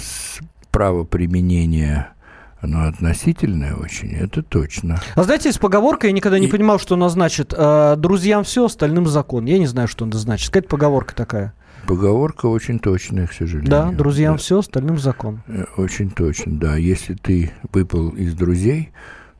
право 0.71 1.03
применения 1.03 2.13
оно 2.61 2.87
относительное 2.87 3.73
очень, 3.73 4.13
это 4.15 4.43
точно. 4.43 4.99
А 5.15 5.23
знаете, 5.23 5.47
есть 5.47 5.61
поговорка, 5.61 6.07
я 6.07 6.13
никогда 6.13 6.39
не 6.39 6.47
И... 6.47 6.49
понимал, 6.49 6.77
что 6.77 6.95
она 6.95 7.07
значит. 7.07 7.53
Э, 7.55 7.95
Друзьям 7.97 8.43
все, 8.43 8.65
остальным 8.65 9.07
закон. 9.07 9.45
Я 9.45 9.57
не 9.59 9.67
знаю, 9.67 9.87
что 9.87 10.03
она 10.03 10.17
значит. 10.17 10.49
Какая-то 10.49 10.67
поговорка 10.67 11.15
такая. 11.15 11.53
Поговорка 11.89 12.45
очень 12.45 12.77
точная, 12.77 13.25
к 13.25 13.33
сожалению. 13.33 13.71
Да, 13.71 13.89
друзьям 13.89 14.35
да. 14.35 14.37
все, 14.37 14.59
остальным 14.59 14.99
закон. 14.99 15.41
Э, 15.47 15.65
очень 15.75 16.11
точно, 16.11 16.59
да. 16.59 16.75
Если 16.75 17.15
ты 17.15 17.51
выпал 17.73 18.09
из 18.09 18.35
друзей, 18.35 18.91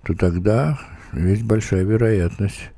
то 0.03 0.15
тогда 0.15 0.79
есть 1.13 1.43
большая 1.43 1.83
вероятность 1.83 2.71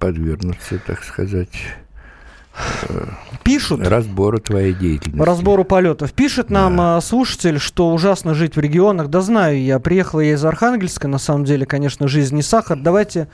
подвергнуться, 0.00 0.80
так 0.84 1.04
сказать, 1.04 1.52
Пишут. 3.44 3.86
Разбору 3.86 4.40
твоей 4.40 4.74
деятельности. 4.74 5.24
Разбору 5.24 5.64
полетов. 5.64 6.12
Пишет 6.12 6.50
нам 6.50 6.76
да. 6.76 7.00
слушатель, 7.00 7.60
что 7.60 7.92
ужасно 7.92 8.34
жить 8.34 8.56
в 8.56 8.60
регионах. 8.60 9.08
Да 9.08 9.20
знаю 9.20 9.62
я, 9.62 9.78
приехала 9.78 10.20
я 10.20 10.32
из 10.32 10.44
Архангельска, 10.44 11.06
на 11.06 11.18
самом 11.18 11.44
деле, 11.44 11.66
конечно, 11.66 12.08
жизнь 12.08 12.34
не 12.34 12.42
сахар. 12.42 12.78
Давайте 12.78 13.28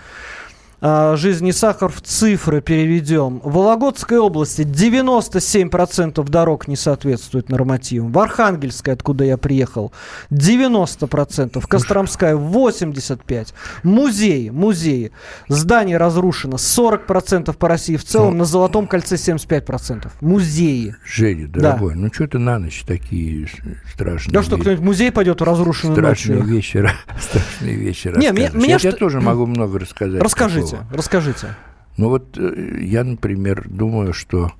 жизнь 0.80 1.44
не 1.44 1.52
сахар 1.52 1.90
в 1.90 2.00
цифры 2.00 2.60
переведем. 2.60 3.40
В 3.42 3.54
Вологодской 3.54 4.18
области 4.18 4.62
97% 4.62 6.28
дорог 6.28 6.68
не 6.68 6.76
соответствует 6.76 7.48
нормативам. 7.48 8.12
В 8.12 8.18
Архангельской, 8.18 8.94
откуда 8.94 9.24
я 9.24 9.36
приехал, 9.36 9.92
90%. 10.30 11.64
Костромская 11.66 12.36
85%. 12.36 13.48
Музеи, 13.82 14.50
музеи. 14.50 15.12
Здание 15.48 15.96
разрушено 15.96 16.56
40% 16.56 17.56
по 17.56 17.68
России 17.68 17.96
в 17.96 18.04
целом. 18.04 18.32
Ну, 18.32 18.38
на 18.38 18.44
Золотом 18.44 18.86
кольце 18.86 19.16
75%. 19.16 20.08
Музеи. 20.20 20.94
Женя, 21.04 21.48
дорогой, 21.48 21.94
да. 21.94 22.00
ну 22.00 22.12
что 22.12 22.28
ты 22.28 22.38
на 22.38 22.58
ночь 22.58 22.84
такие 22.86 23.48
страшные 23.92 24.32
Да 24.32 24.42
что, 24.42 24.56
кто-нибудь 24.56 24.82
в 24.82 24.84
музей 24.84 25.10
пойдет 25.10 25.40
в 25.40 25.44
разрушенную 25.44 25.96
страшные 25.96 26.38
ночью? 26.38 26.54
Вещи, 26.54 26.90
страшные 27.20 27.76
вещи 27.76 28.08
Не, 28.16 28.30
меня, 28.32 28.50
меня 28.50 28.72
я, 28.72 28.78
что... 28.78 28.88
я 28.88 28.94
тоже 28.94 29.20
могу 29.20 29.46
много 29.46 29.78
рассказать. 29.78 30.22
Расскажите. 30.22 30.67
Расскажите, 30.76 30.96
расскажите. 30.96 31.54
Ну 31.96 32.08
вот 32.10 32.38
э, 32.38 32.78
я, 32.80 33.04
например, 33.04 33.66
думаю, 33.68 34.12
что 34.12 34.52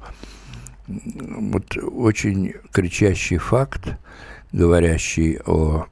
вот 0.86 1.76
очень 1.76 2.54
кричащий 2.72 3.36
факт, 3.36 3.96
говорящий 4.52 5.38
о, 5.46 5.86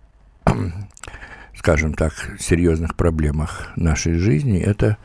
скажем 1.54 1.94
так, 1.94 2.12
серьезных 2.40 2.96
проблемах 2.96 3.68
нашей 3.76 4.14
жизни, 4.14 4.58
это 4.58 4.96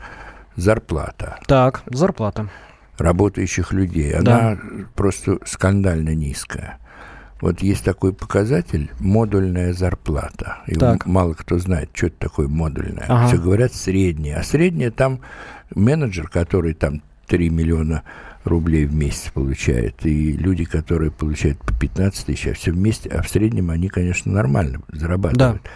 зарплата. 0.56 1.38
Так, 1.46 1.82
зарплата. 1.86 2.48
Работающих 2.98 3.72
людей. 3.72 4.12
Она 4.12 4.56
да. 4.56 4.58
просто 4.94 5.38
скандально 5.44 6.14
низкая. 6.14 6.78
Вот 7.42 7.60
есть 7.60 7.84
такой 7.84 8.14
показатель 8.14 8.92
модульная 9.00 9.72
зарплата. 9.72 10.58
Его 10.68 10.78
так. 10.78 11.06
мало 11.06 11.34
кто 11.34 11.58
знает, 11.58 11.90
что 11.92 12.06
это 12.06 12.16
такое 12.20 12.46
модульная. 12.46 13.04
Ага. 13.08 13.26
Все 13.26 13.36
говорят 13.36 13.74
средняя. 13.74 14.38
А 14.38 14.44
средняя 14.44 14.92
там 14.92 15.20
менеджер, 15.74 16.28
который 16.28 16.74
там 16.74 17.02
3 17.26 17.50
миллиона 17.50 18.04
рублей 18.44 18.86
в 18.86 18.94
месяц 18.94 19.30
получает, 19.34 20.06
и 20.06 20.32
люди, 20.32 20.64
которые 20.64 21.10
получают 21.10 21.58
по 21.58 21.74
15 21.74 22.26
тысяч, 22.26 22.46
а 22.46 22.54
все 22.54 22.70
вместе, 22.70 23.08
а 23.08 23.22
в 23.22 23.28
среднем 23.28 23.70
они, 23.70 23.88
конечно, 23.88 24.30
нормально 24.30 24.80
зарабатывают. 24.92 25.62
Да. 25.64 25.70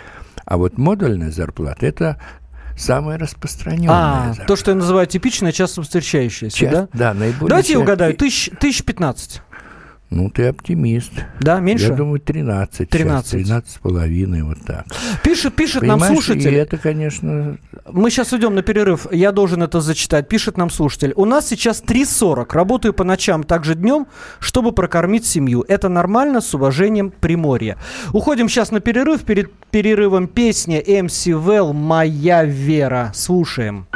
А 0.44 0.58
вот 0.58 0.78
модульная 0.78 1.32
зарплата– 1.32 1.84
это 1.86 2.20
самая 2.76 3.18
распространенная. 3.18 3.88
А, 3.90 4.26
зарплата. 4.28 4.46
то, 4.46 4.56
что 4.56 4.70
я 4.70 4.76
называю 4.76 5.06
типичная, 5.08 5.50
часто 5.50 5.82
встречающаяся, 5.82 6.56
Част, 6.56 6.72
да? 6.72 6.88
Да, 6.92 7.14
наиболее 7.14 7.48
Давайте 7.48 7.72
я 7.72 7.80
угадаю, 7.80 8.16
тысяч, 8.16 8.50
тысяч 8.60 8.84
пятнадцать. 8.84 9.42
Ну, 10.08 10.30
ты 10.30 10.46
оптимист. 10.46 11.12
Да, 11.40 11.58
меньше? 11.58 11.88
Я 11.88 11.94
думаю, 11.94 12.20
13. 12.20 12.88
13. 12.88 13.30
13 13.44 13.70
с 13.70 13.78
половиной, 13.78 14.42
вот 14.42 14.58
так. 14.64 14.86
Пишет, 15.24 15.54
пишет 15.56 15.82
нам 15.82 16.00
слушатель. 16.00 16.54
И 16.54 16.56
это, 16.56 16.76
конечно... 16.76 17.58
Мы 17.90 18.10
сейчас 18.10 18.32
уйдем 18.32 18.54
на 18.54 18.62
перерыв, 18.62 19.06
я 19.12 19.32
должен 19.32 19.62
это 19.62 19.80
зачитать. 19.80 20.28
Пишет 20.28 20.56
нам 20.58 20.70
слушатель. 20.70 21.12
У 21.16 21.24
нас 21.24 21.48
сейчас 21.48 21.82
3.40. 21.82 22.46
Работаю 22.52 22.94
по 22.94 23.02
ночам, 23.04 23.42
также 23.42 23.74
днем, 23.74 24.06
чтобы 24.38 24.72
прокормить 24.72 25.26
семью. 25.26 25.64
Это 25.66 25.88
нормально, 25.88 26.40
с 26.40 26.54
уважением, 26.54 27.10
Приморье. 27.10 27.76
Уходим 28.12 28.48
сейчас 28.48 28.70
на 28.70 28.80
перерыв. 28.80 29.24
Перед 29.24 29.52
перерывом 29.70 30.28
песня 30.28 30.80
MC 30.80 31.32
Well 31.32 31.72
«Моя 31.72 32.44
вера». 32.44 33.10
Слушаем. 33.14 33.86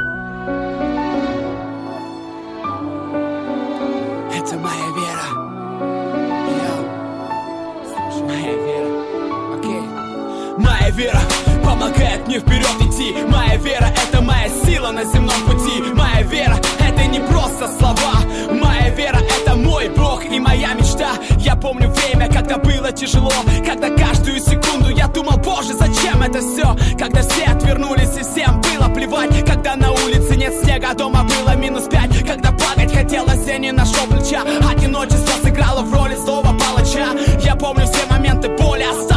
Вперед 12.40 12.76
идти. 12.80 13.14
Моя 13.28 13.56
вера 13.56 13.92
это 14.02 14.22
моя 14.22 14.48
сила 14.64 14.90
на 14.90 15.04
земном 15.04 15.40
пути. 15.46 15.82
Моя 15.94 16.22
вера 16.22 16.56
это 16.78 17.06
не 17.06 17.20
просто 17.20 17.68
слова. 17.78 18.20
Моя 18.50 18.90
вера 18.90 19.18
это 19.18 19.56
мой 19.56 19.88
Бог 19.90 20.24
и 20.24 20.40
моя 20.40 20.74
мечта. 20.74 21.10
Я 21.38 21.56
помню 21.56 21.90
время, 21.90 22.30
когда 22.32 22.58
было 22.58 22.92
тяжело 22.92 23.32
Когда 23.66 23.88
каждую 23.90 24.40
секунду 24.40 24.90
я 24.90 25.06
думал, 25.08 25.38
боже, 25.38 25.74
зачем 25.74 26.22
это 26.22 26.40
все 26.40 26.76
Когда 26.98 27.22
все 27.22 27.44
отвернулись 27.44 28.16
и 28.18 28.22
всем 28.22 28.60
было 28.60 28.88
плевать. 28.92 29.44
Когда 29.46 29.76
на 29.76 29.90
улице 29.92 30.36
нет 30.36 30.52
снега, 30.62 30.88
а 30.90 30.94
дома 30.94 31.24
было 31.24 31.54
минус 31.56 31.84
пять. 31.84 32.26
Когда 32.26 32.50
плакать 32.52 32.92
хотелось, 32.92 33.46
я 33.46 33.58
не 33.58 33.72
нашел 33.72 34.06
плеча 34.08 34.42
Одиночество 34.68 35.32
сыграло 35.42 35.82
в 35.82 35.94
роли 35.94 36.16
злого 36.16 36.56
палача. 36.58 37.08
Я 37.44 37.54
помню 37.54 37.86
все 37.86 38.06
моменты 38.10 38.48
боли, 38.48 38.80
Сердце 38.90 39.09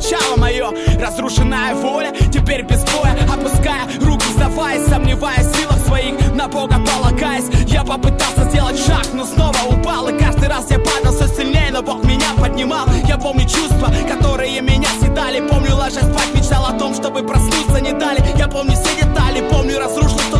кричало 0.00 0.36
мое, 0.36 0.70
разрушенная 0.98 1.74
воля 1.74 2.12
Теперь 2.32 2.62
без 2.62 2.82
боя, 2.84 3.16
опуская 3.32 3.86
руки, 4.00 4.26
сдаваясь 4.34 4.86
Сомневаясь 4.86 5.46
в 5.46 5.86
своих, 5.86 6.34
на 6.34 6.48
Бога 6.48 6.76
полагаясь. 6.78 7.46
Я 7.66 7.82
попытался 7.84 8.48
сделать 8.48 8.78
шаг, 8.78 9.06
но 9.12 9.26
снова 9.26 9.58
упал. 9.68 10.08
И 10.08 10.18
каждый 10.18 10.48
раз 10.48 10.70
я 10.70 10.78
падал 10.78 11.12
все 11.12 11.26
сильнее, 11.28 11.70
но 11.72 11.82
Бог 11.82 12.04
меня 12.04 12.26
поднимал. 12.38 12.86
Я 13.06 13.18
помню 13.18 13.42
чувства, 13.42 13.92
которые 14.08 14.60
меня 14.60 14.88
съедали. 15.00 15.46
Помню, 15.48 15.74
ложась 15.74 16.04
спать, 16.04 16.34
мечтал 16.34 16.66
о 16.66 16.72
том, 16.78 16.94
чтобы 16.94 17.22
проснуться 17.22 17.80
не 17.80 17.92
дали. 17.92 18.22
Я 18.36 18.46
помню 18.48 18.72
все 18.72 18.94
детали, 19.02 19.46
помню 19.50 19.78
разрушил, 19.78 20.18
что 20.18 20.39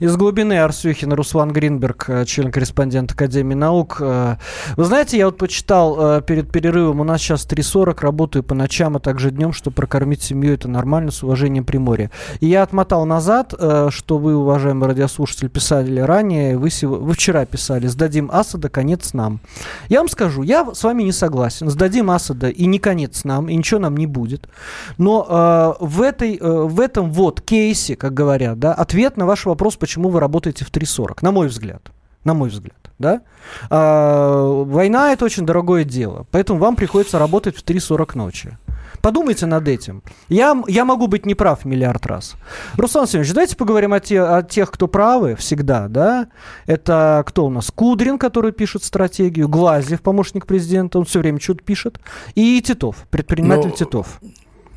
Из 0.00 0.16
глубины 0.16 0.60
Арсюхин, 0.60 1.12
Руслан 1.12 1.52
Гринберг, 1.52 2.04
э, 2.08 2.24
член-корреспондент 2.24 3.10
Академии 3.12 3.54
наук. 3.54 3.96
Э, 4.00 4.36
вы 4.76 4.84
знаете, 4.84 5.18
я 5.18 5.26
вот 5.26 5.38
почитал 5.38 6.18
э, 6.18 6.22
перед 6.22 6.52
перерывом, 6.52 7.00
у 7.00 7.04
нас 7.04 7.20
сейчас 7.20 7.44
3.40, 7.46 8.00
работаю 8.00 8.44
по 8.44 8.54
ночам, 8.54 8.94
а 8.94 9.00
также 9.00 9.32
днем, 9.32 9.52
чтобы 9.52 9.74
прокормить 9.74 10.22
семью, 10.22 10.54
это 10.54 10.68
нормально, 10.68 11.10
с 11.10 11.24
уважением 11.24 11.64
Приморья. 11.64 12.12
И 12.38 12.46
я 12.46 12.62
отмотал 12.62 13.06
назад, 13.06 13.54
что 13.88 14.18
вы, 14.18 14.36
уважаемый 14.36 14.86
радиослушатель, 14.86 15.48
писали 15.48 15.98
ранее, 15.98 16.56
вы, 16.56 16.68
вы 16.82 17.12
вчера 17.14 17.44
писали, 17.44 17.88
сдадим 17.88 18.30
Асада, 18.32 18.68
конец 18.68 19.14
нам. 19.14 19.40
Я 19.88 19.98
вам 19.98 20.08
скажу, 20.08 20.42
я 20.42 20.64
с 20.72 20.84
вами 20.84 21.02
не 21.02 21.12
согласен, 21.12 21.70
сдадим 21.70 22.10
Асада 22.10 22.50
и 22.50 22.66
не 22.66 22.78
конец 22.78 23.24
нам, 23.24 23.48
и 23.48 23.56
ничего 23.56 23.80
нам 23.80 23.96
не 23.96 24.06
будет. 24.06 24.48
Но 24.96 25.26
э, 25.28 25.84
в, 25.84 26.02
этой, 26.02 26.36
э, 26.36 26.62
в 26.62 26.78
этом 26.78 27.10
вот 27.10 27.40
кейсе, 27.40 27.96
как 27.96 28.14
говорят, 28.14 28.60
да, 28.60 28.72
ответ 28.72 29.16
на 29.16 29.26
ваш 29.26 29.44
вопрос, 29.44 29.76
почему 29.76 29.87
вы 29.96 30.20
работаете 30.20 30.64
в 30.64 30.70
3.40, 30.70 31.18
на 31.22 31.32
мой 31.32 31.48
взгляд. 31.48 31.90
На 32.24 32.34
мой 32.34 32.48
взгляд. 32.48 32.76
Да? 32.98 33.22
А, 33.70 34.62
война 34.64 35.12
это 35.12 35.24
очень 35.24 35.46
дорогое 35.46 35.84
дело, 35.84 36.26
поэтому 36.30 36.58
вам 36.58 36.76
приходится 36.76 37.18
работать 37.18 37.56
в 37.56 37.64
3.40 37.64 38.18
ночи. 38.18 38.58
Подумайте 39.00 39.46
над 39.46 39.68
этим. 39.68 40.02
Я, 40.28 40.60
я 40.66 40.84
могу 40.84 41.06
быть 41.06 41.24
неправ 41.24 41.64
миллиард 41.64 42.04
раз. 42.06 42.34
Руслан 42.76 43.06
Семенович, 43.06 43.32
давайте 43.32 43.56
поговорим 43.56 43.92
о, 43.92 44.00
те, 44.00 44.20
о 44.20 44.42
тех, 44.42 44.70
кто 44.70 44.88
правы 44.88 45.36
всегда, 45.36 45.88
да? 45.88 46.28
Это 46.66 47.22
кто 47.26 47.46
у 47.46 47.50
нас? 47.50 47.70
Кудрин, 47.70 48.18
который 48.18 48.52
пишет 48.52 48.82
стратегию, 48.82 49.48
Глазев, 49.48 50.02
помощник 50.02 50.46
президента, 50.46 50.98
он 50.98 51.04
все 51.04 51.20
время 51.20 51.40
что-то 51.40 51.62
пишет, 51.62 52.00
и 52.34 52.60
Титов, 52.60 53.06
предприниматель 53.10 53.68
Но... 53.70 53.74
Титов. 53.76 54.20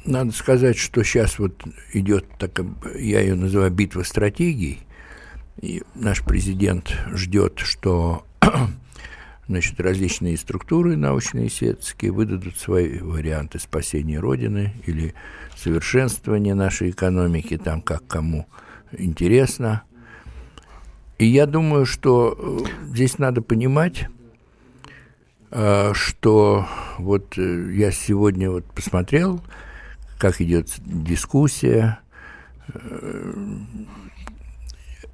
Надо 0.06 0.32
сказать, 0.32 0.78
что 0.78 1.04
сейчас 1.04 1.38
вот 1.38 1.54
идет, 1.94 2.26
так, 2.40 2.60
я 2.96 3.22
ее 3.22 3.36
называю 3.36 3.70
битва 3.72 4.02
стратегий, 4.02 4.80
И 5.60 5.84
наш 5.96 6.24
президент 6.24 6.96
ждет, 7.14 7.60
что 7.60 8.26
значит, 9.48 9.80
различные 9.80 10.38
структуры 10.38 10.96
научные 10.96 11.46
и 11.46 11.48
исследовательские 11.50 12.12
выдадут 12.12 12.58
свои 12.58 13.00
варианты 13.00 13.60
спасения 13.60 14.20
Родины 14.20 14.74
или 14.86 15.14
совершенствования 15.56 16.56
нашей 16.56 16.92
экономики, 16.92 17.58
там 17.58 17.82
как 17.82 18.08
кому 18.08 18.48
интересно. 18.92 19.84
И 21.18 21.26
я 21.26 21.46
думаю, 21.46 21.86
что 21.86 22.36
э, 22.36 22.88
здесь 22.88 23.20
надо 23.20 23.42
понимать, 23.44 24.08
э, 25.52 25.92
что 25.94 26.66
вот 26.98 27.38
э, 27.38 27.72
я 27.74 27.92
сегодня 27.92 28.50
вот 28.50 28.66
посмотрел, 28.66 29.42
как 30.18 30.42
идет 30.42 30.72
дискуссия, 30.80 32.00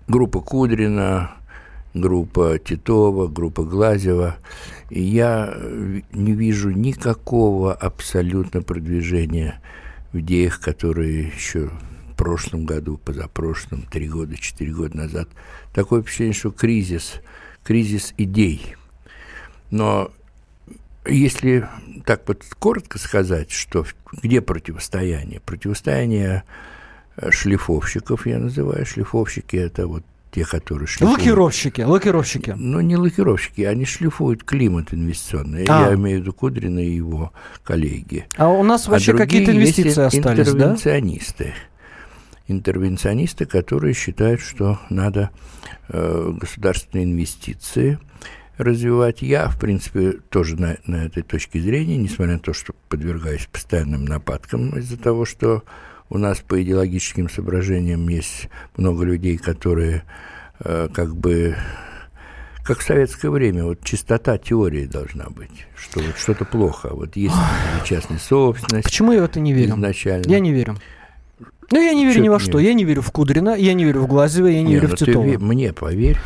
группа 0.08 0.40
Кудрина, 0.42 1.32
группа 1.94 2.58
Титова, 2.60 3.28
группа 3.28 3.64
Глазева. 3.64 4.38
И 4.90 5.02
я 5.02 5.54
не 6.12 6.34
вижу 6.34 6.70
никакого 6.70 7.74
абсолютно 7.74 8.62
продвижения 8.62 9.62
в 10.14 10.20
идеях, 10.20 10.62
которые 10.62 11.28
еще 11.28 11.70
в 12.12 12.16
прошлом 12.16 12.66
году, 12.66 12.98
позапрошлом, 12.98 13.84
три 13.84 14.08
года, 14.08 14.38
четыре 14.38 14.74
года 14.74 14.98
назад. 14.98 15.30
Такое 15.74 16.02
впечатление, 16.02 16.34
что 16.34 16.52
кризис, 16.52 17.22
кризис 17.64 18.14
идей. 18.18 18.76
Но 19.70 20.12
если 21.06 21.68
так 22.06 22.24
вот 22.28 22.44
коротко 22.58 22.98
сказать, 22.98 23.52
что 23.52 23.86
где 24.24 24.42
противостояние? 24.42 25.42
Противостояние 25.42 26.44
э, 26.46 26.77
шлифовщиков, 27.30 28.28
я 28.28 28.40
называю 28.40 28.86
шлифовщики, 28.86 29.56
это 29.56 29.88
вот 29.88 30.04
те, 30.32 30.46
которые 30.46 30.88
шлифуют. 30.88 31.20
Лакировщики, 31.20 31.82
лакировщики. 31.82 32.54
Ну, 32.56 32.82
не 32.82 32.98
лакировщики, 32.98 33.62
они 33.62 33.86
шлифуют 33.86 34.44
климат 34.44 34.94
инвестиционный. 34.94 35.66
А. 35.68 35.90
Я 35.90 35.96
имею 35.96 36.20
в 36.20 36.22
виду 36.22 36.34
Кудрина 36.34 36.80
и 36.80 36.92
его 36.92 37.32
коллеги. 37.64 38.28
А 38.38 38.50
у 38.50 38.64
нас 38.64 38.88
вообще 38.88 39.14
а 39.14 39.18
какие-то 39.18 39.52
инвестиции 39.52 40.04
остались, 40.04 40.48
интервенционисты. 40.48 41.46
да? 41.46 42.54
Интервенционисты, 42.54 43.46
которые 43.46 43.94
считают, 43.94 44.42
что 44.42 44.80
надо 44.90 45.32
э, 45.90 46.34
государственные 46.40 47.06
инвестиции 47.06 48.00
развивать. 48.58 49.22
Я, 49.22 49.50
в 49.50 49.60
принципе, 49.60 50.14
тоже 50.30 50.56
на, 50.56 50.78
на 50.86 51.06
этой 51.06 51.24
точке 51.24 51.60
зрения, 51.60 51.98
несмотря 51.98 52.34
на 52.34 52.40
то, 52.40 52.54
что 52.54 52.74
подвергаюсь 52.90 53.48
постоянным 53.52 54.06
нападкам 54.06 54.78
из-за 54.78 54.98
того, 54.98 55.26
что 55.26 55.64
у 56.10 56.18
нас 56.18 56.40
по 56.40 56.62
идеологическим 56.62 57.30
соображениям 57.30 58.08
есть 58.10 58.50
много 58.76 59.04
людей, 59.04 59.38
которые 59.38 60.04
э, 60.60 60.90
как 60.94 61.16
бы 61.16 61.56
как 62.64 62.80
в 62.80 62.84
советское 62.84 63.30
время, 63.30 63.64
вот 63.64 63.82
чистота 63.86 64.38
теории 64.38 64.86
должна 64.86 65.30
быть, 65.30 65.66
что 65.78 66.02
вот 66.02 66.18
что-то 66.18 66.44
плохо, 66.44 66.90
вот 66.92 67.16
есть 67.16 67.34
частная 67.86 68.20
собственность. 68.20 68.84
Почему 68.84 69.14
я 69.14 69.22
в 69.22 69.26
это 69.26 69.40
не 69.40 69.54
верю? 69.54 69.76
Изначально. 69.76 70.30
Я 70.30 70.40
не 70.42 70.52
верю. 70.52 70.76
Ну, 71.72 71.82
я 71.82 71.94
не 71.94 72.06
верю 72.06 72.16
Чё 72.16 72.24
ни 72.24 72.30
во 72.30 72.40
что. 72.40 72.60
Я 72.60 72.74
не 72.74 72.86
верю 72.86 73.02
в 73.02 73.12
Кудрина, 73.12 73.56
я 73.56 73.74
не 73.74 73.84
верю 73.84 74.02
в 74.02 74.08
Глазева, 74.08 74.48
я 74.48 74.62
не, 74.62 74.70
не 74.70 74.74
верю 74.76 74.88
в 74.88 74.92
ну 74.92 74.98
Титова. 74.98 75.26
Ты, 75.26 75.38
мне 75.38 75.74
поверь, 75.74 76.18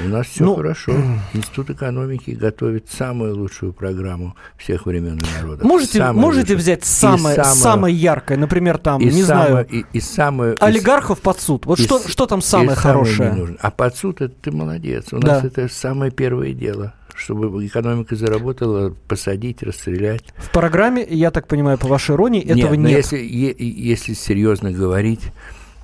у 0.00 0.08
нас 0.08 0.26
все 0.26 0.44
ну, 0.44 0.56
хорошо. 0.56 0.92
Институт 1.34 1.70
экономики 1.70 2.30
готовит 2.30 2.90
самую 2.90 3.36
лучшую 3.36 3.72
программу 3.72 4.36
всех 4.56 4.86
времен 4.86 5.18
и 5.18 5.40
народов. 5.40 5.64
Можете, 5.64 6.12
можете 6.12 6.56
взять 6.56 6.84
самое, 6.84 7.36
самое, 7.36 7.54
самое 7.54 7.96
яркое, 7.96 8.38
например, 8.38 8.78
там, 8.78 9.00
не 9.00 9.22
самое, 9.22 9.50
знаю, 9.50 9.66
и, 9.70 9.84
и 9.92 10.00
самое, 10.00 10.54
олигархов 10.58 11.20
и, 11.20 11.22
под 11.22 11.40
суд. 11.40 11.66
Вот 11.66 11.78
и, 11.78 11.84
что, 11.84 12.00
что 12.06 12.26
там 12.26 12.42
самое 12.42 12.76
хорошее? 12.76 13.30
Самое 13.30 13.56
а 13.60 13.70
под 13.70 13.96
суд 13.96 14.20
это 14.20 14.34
ты 14.40 14.50
молодец. 14.50 15.12
У 15.12 15.18
да. 15.18 15.34
нас 15.34 15.44
это 15.44 15.68
самое 15.68 16.10
первое 16.10 16.52
дело 16.52 16.94
чтобы 17.18 17.66
экономика 17.66 18.16
заработала, 18.16 18.94
посадить, 19.08 19.62
расстрелять. 19.62 20.24
В 20.36 20.50
программе, 20.50 21.04
я 21.08 21.30
так 21.30 21.48
понимаю, 21.48 21.78
по 21.78 21.88
вашей 21.88 22.14
иронии, 22.14 22.42
этого 22.42 22.74
нет. 22.74 22.90
нет. 22.90 23.12
Если, 23.12 23.64
если 23.64 24.14
серьезно 24.14 24.70
говорить, 24.70 25.32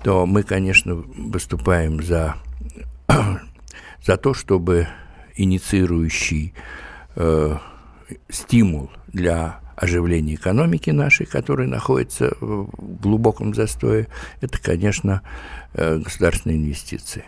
то 0.03 0.27
мы, 0.27 0.43
конечно, 0.43 0.95
выступаем 0.95 2.03
за, 2.03 2.37
за 4.07 4.17
то, 4.17 4.35
чтобы 4.35 4.89
инициирующий 5.37 6.55
э, 7.17 7.57
стимул 8.29 8.91
для 9.09 9.61
оживления 9.77 10.35
экономики 10.35 10.91
нашей, 10.91 11.27
которая 11.27 11.67
находится 11.67 12.33
в 12.41 12.69
глубоком 13.01 13.55
застое, 13.55 14.07
это, 14.41 14.61
конечно, 14.61 15.23
э, 15.73 15.99
государственные 15.99 16.59
инвестиции. 16.59 17.25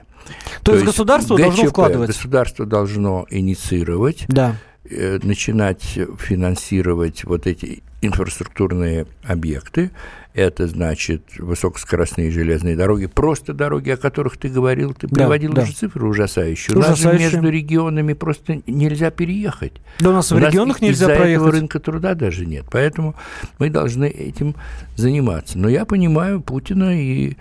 То, 0.62 0.72
То 0.72 0.74
есть 0.74 0.84
государство 0.86 1.34
ГЧП, 1.34 1.42
должно 1.42 1.66
вкладывать? 1.66 2.08
Государство 2.08 2.66
должно 2.66 3.26
инициировать, 3.30 4.24
да. 4.28 4.56
э, 4.84 5.18
начинать 5.22 5.98
финансировать 6.18 7.24
вот 7.24 7.46
эти 7.46 7.82
инфраструктурные 8.02 9.06
объекты, 9.24 9.90
это 10.34 10.66
значит 10.66 11.22
высокоскоростные 11.38 12.30
железные 12.30 12.76
дороги, 12.76 13.06
просто 13.06 13.54
дороги, 13.54 13.90
о 13.90 13.96
которых 13.96 14.36
ты 14.36 14.48
говорил, 14.48 14.92
ты 14.92 15.08
да, 15.08 15.22
приводил 15.22 15.54
да. 15.54 15.62
уже 15.62 15.72
цифры 15.72 16.06
ужасающие. 16.06 16.76
ужасающие. 16.76 17.08
У 17.08 17.12
нас 17.12 17.20
между 17.32 17.48
регионами 17.48 18.12
просто 18.12 18.60
нельзя 18.66 19.10
переехать. 19.10 19.72
Да 19.98 20.10
у 20.10 20.12
нас 20.12 20.30
в 20.30 20.38
регионах 20.38 20.76
нас 20.76 20.90
нельзя 20.90 21.06
проехать. 21.06 21.36
Этого 21.36 21.52
рынка 21.52 21.80
труда 21.80 22.14
даже 22.14 22.44
нет. 22.44 22.66
Поэтому 22.70 23.14
мы 23.58 23.70
должны 23.70 24.04
этим 24.04 24.54
заниматься. 24.96 25.58
Но 25.58 25.70
я 25.70 25.86
понимаю 25.86 26.42
Путина 26.42 27.00
и 27.00 27.32
э, 27.32 27.34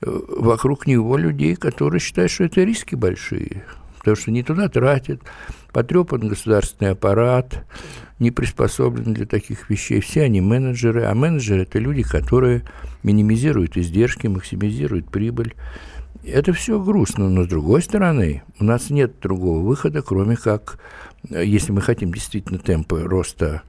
вокруг 0.00 0.88
него 0.88 1.16
людей, 1.16 1.54
которые 1.54 2.00
считают, 2.00 2.32
что 2.32 2.44
это 2.44 2.64
риски 2.64 2.96
большие. 2.96 3.62
Потому 4.00 4.16
что 4.16 4.30
не 4.30 4.42
туда 4.42 4.68
тратят, 4.68 5.20
потрепан 5.72 6.26
государственный 6.26 6.92
аппарат, 6.92 7.64
не 8.18 8.30
приспособлен 8.30 9.12
для 9.12 9.26
таких 9.26 9.68
вещей. 9.68 10.00
Все 10.00 10.22
они 10.22 10.40
менеджеры, 10.40 11.04
а 11.04 11.14
менеджеры– 11.14 11.62
это 11.62 11.78
люди, 11.78 12.02
которые 12.02 12.62
минимизируют 13.02 13.76
издержки, 13.76 14.26
максимизируют 14.26 15.10
прибыль. 15.10 15.54
Это 16.24 16.54
все 16.54 16.82
грустно, 16.82 17.28
но 17.28 17.44
с 17.44 17.46
другой 17.46 17.82
стороны, 17.82 18.42
у 18.58 18.64
нас 18.64 18.88
нет 18.88 19.20
другого 19.20 19.60
выхода, 19.60 20.00
кроме 20.00 20.36
как, 20.36 20.78
если 21.28 21.72
мы 21.72 21.82
хотим 21.82 22.12
действительно 22.12 22.58
темпы 22.58 23.02
роста, 23.02 23.62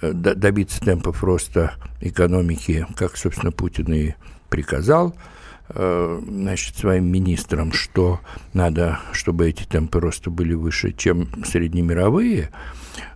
э, 0.00 0.12
добиться 0.12 0.80
темпов 0.80 1.22
роста 1.22 1.74
экономики, 2.00 2.86
как, 2.96 3.18
собственно, 3.18 3.52
Путин 3.52 3.92
и 3.92 4.14
приказал– 4.48 5.14
значит, 5.68 6.76
своим 6.76 7.06
министрам, 7.06 7.72
что 7.72 8.20
надо, 8.52 9.00
чтобы 9.12 9.48
эти 9.48 9.64
темпы 9.64 10.00
роста 10.00 10.30
были 10.30 10.54
выше, 10.54 10.92
чем 10.92 11.28
среднемировые, 11.44 12.50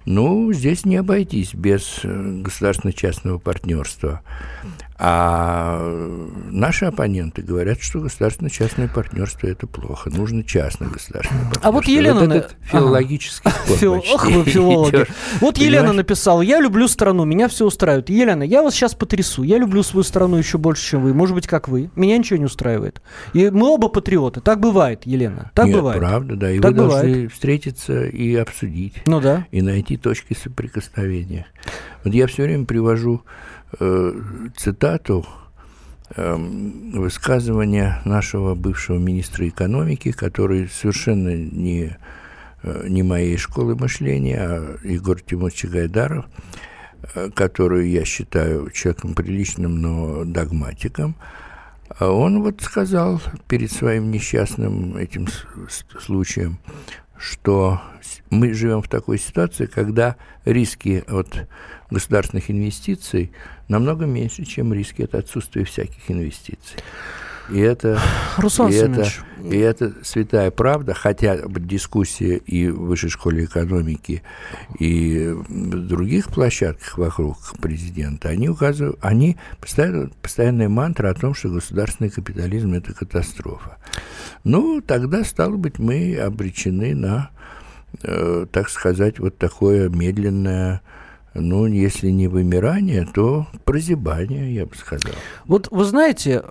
ну, 0.05 0.53
здесь 0.53 0.85
не 0.85 0.97
обойтись 0.97 1.55
без 1.55 2.01
э, 2.03 2.41
государственно-частного 2.43 3.39
партнерства. 3.39 4.23
А 5.01 5.79
наши 6.51 6.87
оппоненты 6.87 7.43
говорят, 7.43 7.81
что 7.81 8.01
государственно-частное 8.01 8.89
партнерство– 8.89 9.47
это 9.49 9.69
плохо. 9.69 10.11
Нужно 10.11 10.43
частное 10.43 10.89
государственное 10.89 11.43
партнерство. 11.43 11.69
А 11.69 11.73
вот 11.73 11.85
Елена... 11.85 12.21
Вот 12.21 12.33
этот 12.33 12.57
филологический 12.63 13.51
спор 13.77 13.99
Ох, 14.13 14.27
вы 14.27 14.45
филологи. 14.45 15.07
Вот 15.41 15.57
Елена 15.59 15.93
написала, 15.93 16.43
я 16.43 16.61
люблю 16.61 16.89
страну, 16.89 17.25
меня 17.25 17.47
все 17.47 17.65
устраивает. 17.67 18.11
Елена, 18.11 18.43
я 18.43 18.65
вас 18.65 18.75
сейчас 18.75 18.97
потрясу. 18.97 19.45
Я 19.45 19.59
люблю 19.59 19.85
свою 19.85 20.03
страну 20.03 20.37
еще 20.37 20.59
больше, 20.59 20.91
чем 20.91 21.03
вы. 21.05 21.15
Может 21.15 21.37
быть, 21.37 21.47
как 21.47 21.69
вы. 21.69 21.91
Меня 21.95 22.19
ничего 22.19 22.41
не 22.41 22.47
устраивает. 22.47 23.01
И 23.35 23.51
мы 23.51 23.69
оба 23.69 23.89
патриоты. 23.89 24.41
Так 24.41 24.59
бывает, 24.59 25.03
Елена. 25.05 25.53
Так 25.55 25.67
Нет, 25.67 25.77
бывает. 25.77 26.01
правда, 26.01 26.35
да. 26.35 26.51
И 26.51 26.59
так 26.59 26.73
вы 26.73 26.83
бывает. 26.83 27.05
должны 27.05 27.29
встретиться 27.29 28.05
и 28.05 28.35
обсудить. 28.35 28.95
Ну 29.07 29.21
да. 29.21 29.47
И 29.53 29.63
найти 29.69 29.97
точки 29.97 30.35
соприкосновения. 30.35 31.47
Вот 32.05 32.15
я 32.15 32.27
все 32.27 32.45
время 32.45 32.65
привожу 32.65 33.23
э, 33.79 34.13
цитату 34.57 35.27
э, 36.17 36.37
высказывания 36.37 38.01
нашего 38.05 38.55
бывшего 38.55 38.99
министра 38.99 39.49
экономики, 39.49 40.11
который 40.13 40.69
совершенно 40.69 41.37
не, 41.37 41.97
э, 42.63 42.89
не 42.89 43.03
моей 43.03 43.37
школы 43.37 43.77
мышления, 43.77 44.39
а 44.41 44.79
Егор 44.85 45.21
Тимович 45.21 45.67
Гайдаров, 45.67 46.25
э, 47.15 47.31
которую 47.35 47.91
я 47.91 48.05
считаю 48.05 48.71
человеком 48.71 49.15
приличным, 49.15 49.83
но 49.83 50.25
догматиком, 50.25 51.15
а 51.99 52.11
он 52.11 52.43
вот 52.43 52.61
сказал 52.63 53.21
перед 53.49 53.73
своим 53.73 54.11
несчастным 54.11 54.97
этим 54.97 55.27
случаем, 56.01 56.59
что 57.19 57.81
мы 58.31 58.55
живем 58.55 58.83
в 58.83 58.89
такой 58.89 59.19
ситуации, 59.19 59.67
когда 59.67 60.17
риски 60.45 61.05
от 61.09 61.49
государственных 61.91 62.51
инвестиций 62.51 63.33
намного 63.69 64.07
меньше, 64.07 64.45
чем 64.45 64.73
риски 64.73 65.03
от 65.03 65.15
отсутствия 65.15 65.65
всяких 65.65 66.11
инвестиций. 66.11 66.79
И 67.51 67.59
это, 67.61 67.99
Руслан 68.37 68.71
и 68.71 68.75
это, 68.75 69.09
и 69.43 69.57
это 69.57 69.95
святая 70.03 70.51
правда, 70.51 70.93
хотя 70.95 71.39
дискуссия 71.47 72.37
и 72.37 72.69
в 72.69 72.81
Высшей 72.81 73.09
школе 73.11 73.45
экономики, 73.45 74.23
и 74.79 75.29
в 75.49 75.87
других 75.87 76.29
площадках 76.29 76.99
вокруг 76.99 77.39
президента, 77.61 78.29
они 78.29 78.49
указывают, 78.49 78.99
они 79.01 79.37
постоянно, 79.61 80.11
постоянная 80.21 80.69
мантра 80.69 81.11
о 81.11 81.15
том, 81.15 81.35
что 81.35 81.49
государственный 81.49 82.11
капитализм– 82.11 82.73
это 82.75 82.93
катастрофа. 82.93 83.79
Ну, 84.45 84.83
тогда, 84.83 85.25
стало 85.25 85.57
быть, 85.57 85.79
мы 85.79 86.17
обречены 86.17 86.95
на, 86.95 87.31
э, 88.03 88.47
так 88.53 88.69
сказать, 88.69 89.19
вот 89.19 89.39
такое 89.39 89.89
медленное 89.89 90.83
ну, 91.35 91.67
если 91.67 92.09
не 92.11 92.27
вымирание, 92.27 93.07
то 93.13 93.47
прозябание, 93.65 94.55
я 94.55 94.67
бы 94.67 94.75
сказал. 94.75 95.13
Вот 95.45 95.69
вы 95.71 95.85
знаете, 95.85 96.43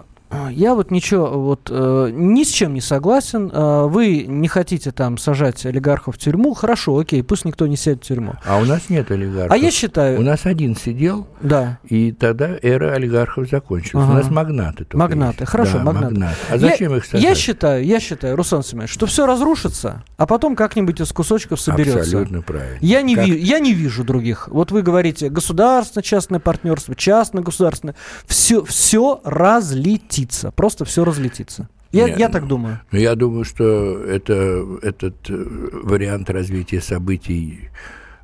я 0.52 0.76
вот 0.76 0.92
ничего, 0.92 1.28
вот 1.42 1.70
э, 1.72 2.10
ни 2.14 2.44
с 2.44 2.50
чем 2.50 2.74
не 2.74 2.82
согласен. 2.82 3.50
Э, 3.54 3.86
вы 3.88 4.26
не 4.28 4.48
хотите 4.48 4.92
там 4.92 5.18
сажать 5.18 5.66
олигархов 5.66 6.16
в 6.16 6.18
тюрьму. 6.18 6.54
Хорошо, 6.54 6.98
окей, 6.98 7.24
пусть 7.24 7.46
никто 7.46 7.66
не 7.66 7.78
сядет 7.78 8.04
в 8.04 8.08
тюрьму. 8.08 8.34
А 8.46 8.58
у 8.58 8.66
нас 8.66 8.90
нет 8.90 9.10
олигархов. 9.10 9.52
А 9.52 9.58
я 9.58 9.72
считаю... 9.72 10.20
У 10.20 10.24
нас 10.24 10.46
один 10.46 10.76
сидел, 10.76 11.28
да. 11.42 11.80
и 11.86 12.12
тогда 12.12 12.50
эра 12.62 12.92
олигархов 12.94 13.50
закончилась. 13.50 14.04
Ага. 14.06 14.12
У 14.12 14.16
нас 14.16 14.30
магнаты 14.30 14.84
только 14.84 14.98
Магнаты, 14.98 15.42
есть. 15.42 15.52
хорошо, 15.52 15.78
да, 15.78 15.84
магнаты. 15.86 16.36
А 16.50 16.58
зачем 16.58 16.92
я, 16.92 16.98
их 16.98 17.06
сажать? 17.06 17.22
Я 17.24 17.34
считаю, 17.36 17.86
я 17.86 18.00
считаю, 18.02 18.36
Руслан 18.36 18.64
Семенович, 18.64 18.92
что 18.92 19.06
все 19.06 19.26
разрушится, 19.26 20.04
а 20.18 20.26
потом 20.26 20.56
как-нибудь 20.58 21.00
из 21.00 21.12
кусочков 21.14 21.62
соберется. 21.62 22.00
Абсолютно 22.00 22.42
правильно. 22.42 22.78
Я 22.82 23.02
не, 23.02 23.16
Как- 23.16 23.28
ви- 23.28 23.40
я 23.40 23.60
не 23.60 23.74
вижу 23.74 24.04
других. 24.04 24.50
Вот 24.50 24.72
вы 24.72 24.82
говорите 24.82 25.30
государственно-частное 25.30 26.40
партнерство, 26.40 26.96
частно-государственное. 26.96 27.96
Все, 28.26 28.64
все 28.66 29.22
разлетится. 29.24 30.17
Просто 30.56 30.86
все 30.86 31.04
разлетится. 31.04 31.70
Я, 31.92 32.06
Не, 32.10 32.16
я 32.20 32.28
ну, 32.28 32.34
так 32.34 32.48
думаю. 32.48 32.80
Но 32.92 32.98
я 33.00 33.16
думаю, 33.16 33.46
что 33.46 33.64
это, 34.04 34.66
этот 34.82 35.16
э, 35.30 35.46
вариант 35.84 36.30
развития 36.30 36.82
событий 36.82 37.70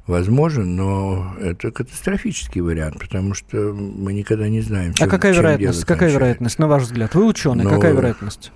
возможен, 0.06 0.76
но 0.76 1.34
это 1.39 1.72
катастрофический 1.72 2.62
вариант, 2.62 3.00
потому 3.00 3.34
что 3.34 3.58
мы 3.74 4.12
никогда 4.14 4.50
не 4.50 4.62
знаем, 4.62 4.94
чем, 4.94 5.08
а 5.08 5.10
какая 5.10 5.34
чем 5.34 5.44
вероятность? 5.44 5.80
дело 5.80 5.88
Какая 5.88 6.12
вероятность, 6.12 6.60
на 6.60 6.68
ваш 6.68 6.84
взгляд? 6.84 7.16
Вы 7.16 7.26
ученый, 7.26 7.64
Ну, 7.64 7.70
какая 7.70 7.94
вероятность? 7.94 8.52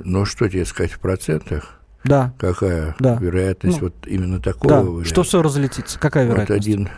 Ну, 0.00 0.24
что 0.24 0.48
тебе 0.48 0.64
сказать 0.64 0.92
в 0.92 0.98
процентах? 0.98 1.80
Да. 2.04 2.32
Какая 2.38 2.94
Да. 2.98 3.16
вероятность 3.20 3.80
Ну, 3.80 3.86
вот 3.86 4.06
именно 4.06 4.40
такого 4.40 4.68
Да, 4.68 4.82
варианта? 4.82 5.08
что 5.08 5.22
все 5.22 5.42
разлетится. 5.42 5.98
Какая 5.98 6.26
Вот 6.26 6.32
вероятность? 6.32 6.66
один... 6.66 6.88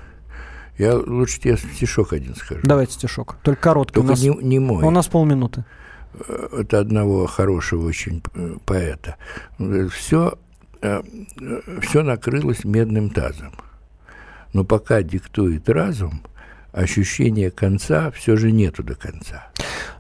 Я 0.79 0.97
лучше 0.97 1.41
тебе 1.41 1.57
стишок 1.57 2.13
один 2.13 2.35
скажу. 2.37 2.61
Давайте 2.63 2.93
стишок. 2.93 3.37
Только 3.43 3.61
короткий. 3.61 3.95
Только 3.95 4.07
у, 4.07 4.11
нас, 4.11 4.23
не, 4.23 4.29
не 4.29 4.59
мой. 4.59 4.85
у 4.85 4.91
нас 4.91 5.09
полминуты. 5.09 5.65
Это 6.53 6.79
одного 6.79 7.27
хорошего 7.27 7.87
очень 7.87 8.23
э, 8.35 8.57
поэта. 8.65 9.17
Все, 9.93 10.39
все 11.83 12.03
накрылось 12.03 12.65
медным 12.65 13.11
тазом. 13.11 13.53
Но 14.53 14.65
пока 14.65 15.03
диктует 15.03 15.69
разум, 15.69 16.23
ощущения 16.73 17.51
конца 17.51 18.11
все 18.13 18.37
же 18.37 18.53
нету 18.53 18.83
до 18.83 18.95
конца. 18.95 19.48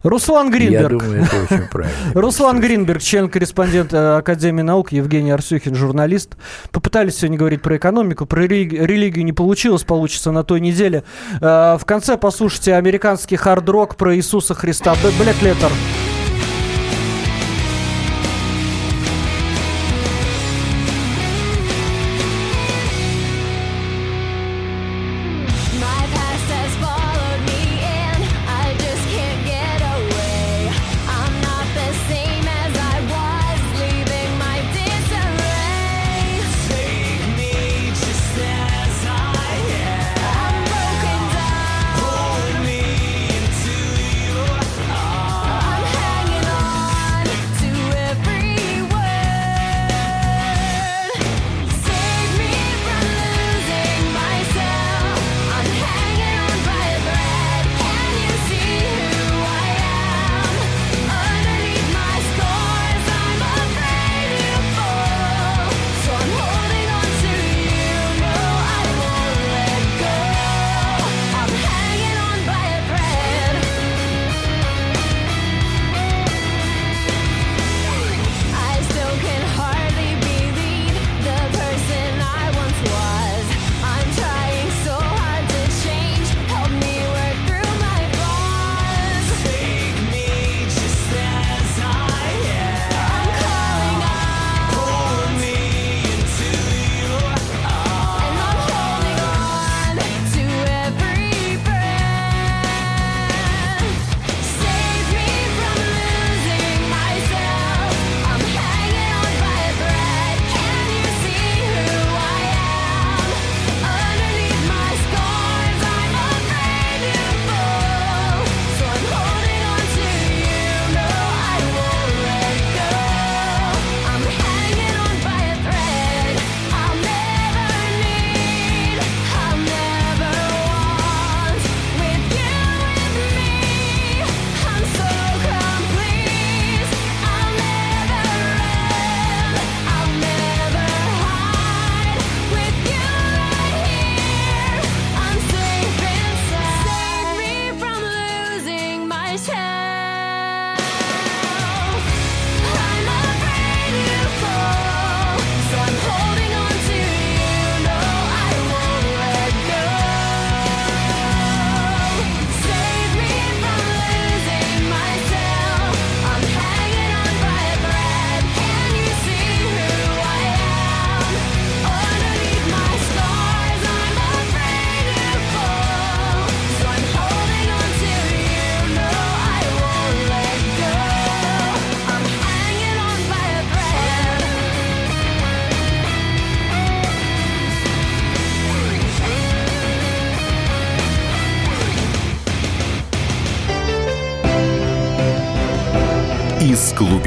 Руслан 0.03 0.51
Гринберг. 0.51 0.93
Я 0.93 0.99
думаю, 0.99 1.23
это 1.25 1.37
очень 1.55 1.69
правильно. 1.71 1.95
Руслан 2.15 2.61
Гринберг, 2.61 3.01
член-корреспондент 3.03 3.93
э, 3.93 4.17
Академии 4.19 4.63
наук, 4.63 4.93
Евгений 4.93 5.31
Арсюхин, 5.31 5.75
журналист. 5.75 6.37
Попытались 6.71 7.17
сегодня 7.19 7.39
говорить 7.39 7.63
про 7.63 7.77
экономику, 7.77 8.27
про 8.27 8.43
религи- 8.45 8.77
религию 8.77 9.25
не 9.25 9.33
получилось, 9.33 9.85
получится 9.85 10.31
на 10.31 10.45
той 10.45 10.61
неделе. 10.61 11.05
Э, 11.41 11.77
В 11.79 11.85
конце 11.85 12.17
послушайте 12.17 12.75
американский 12.75 13.37
хард-рок 13.37 13.97
про 13.97 14.15
Иисуса 14.17 14.55
Христа. 14.55 14.95
Блэк 15.03 15.43
Леттер. 15.43 15.71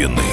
Глубины. 0.02 0.31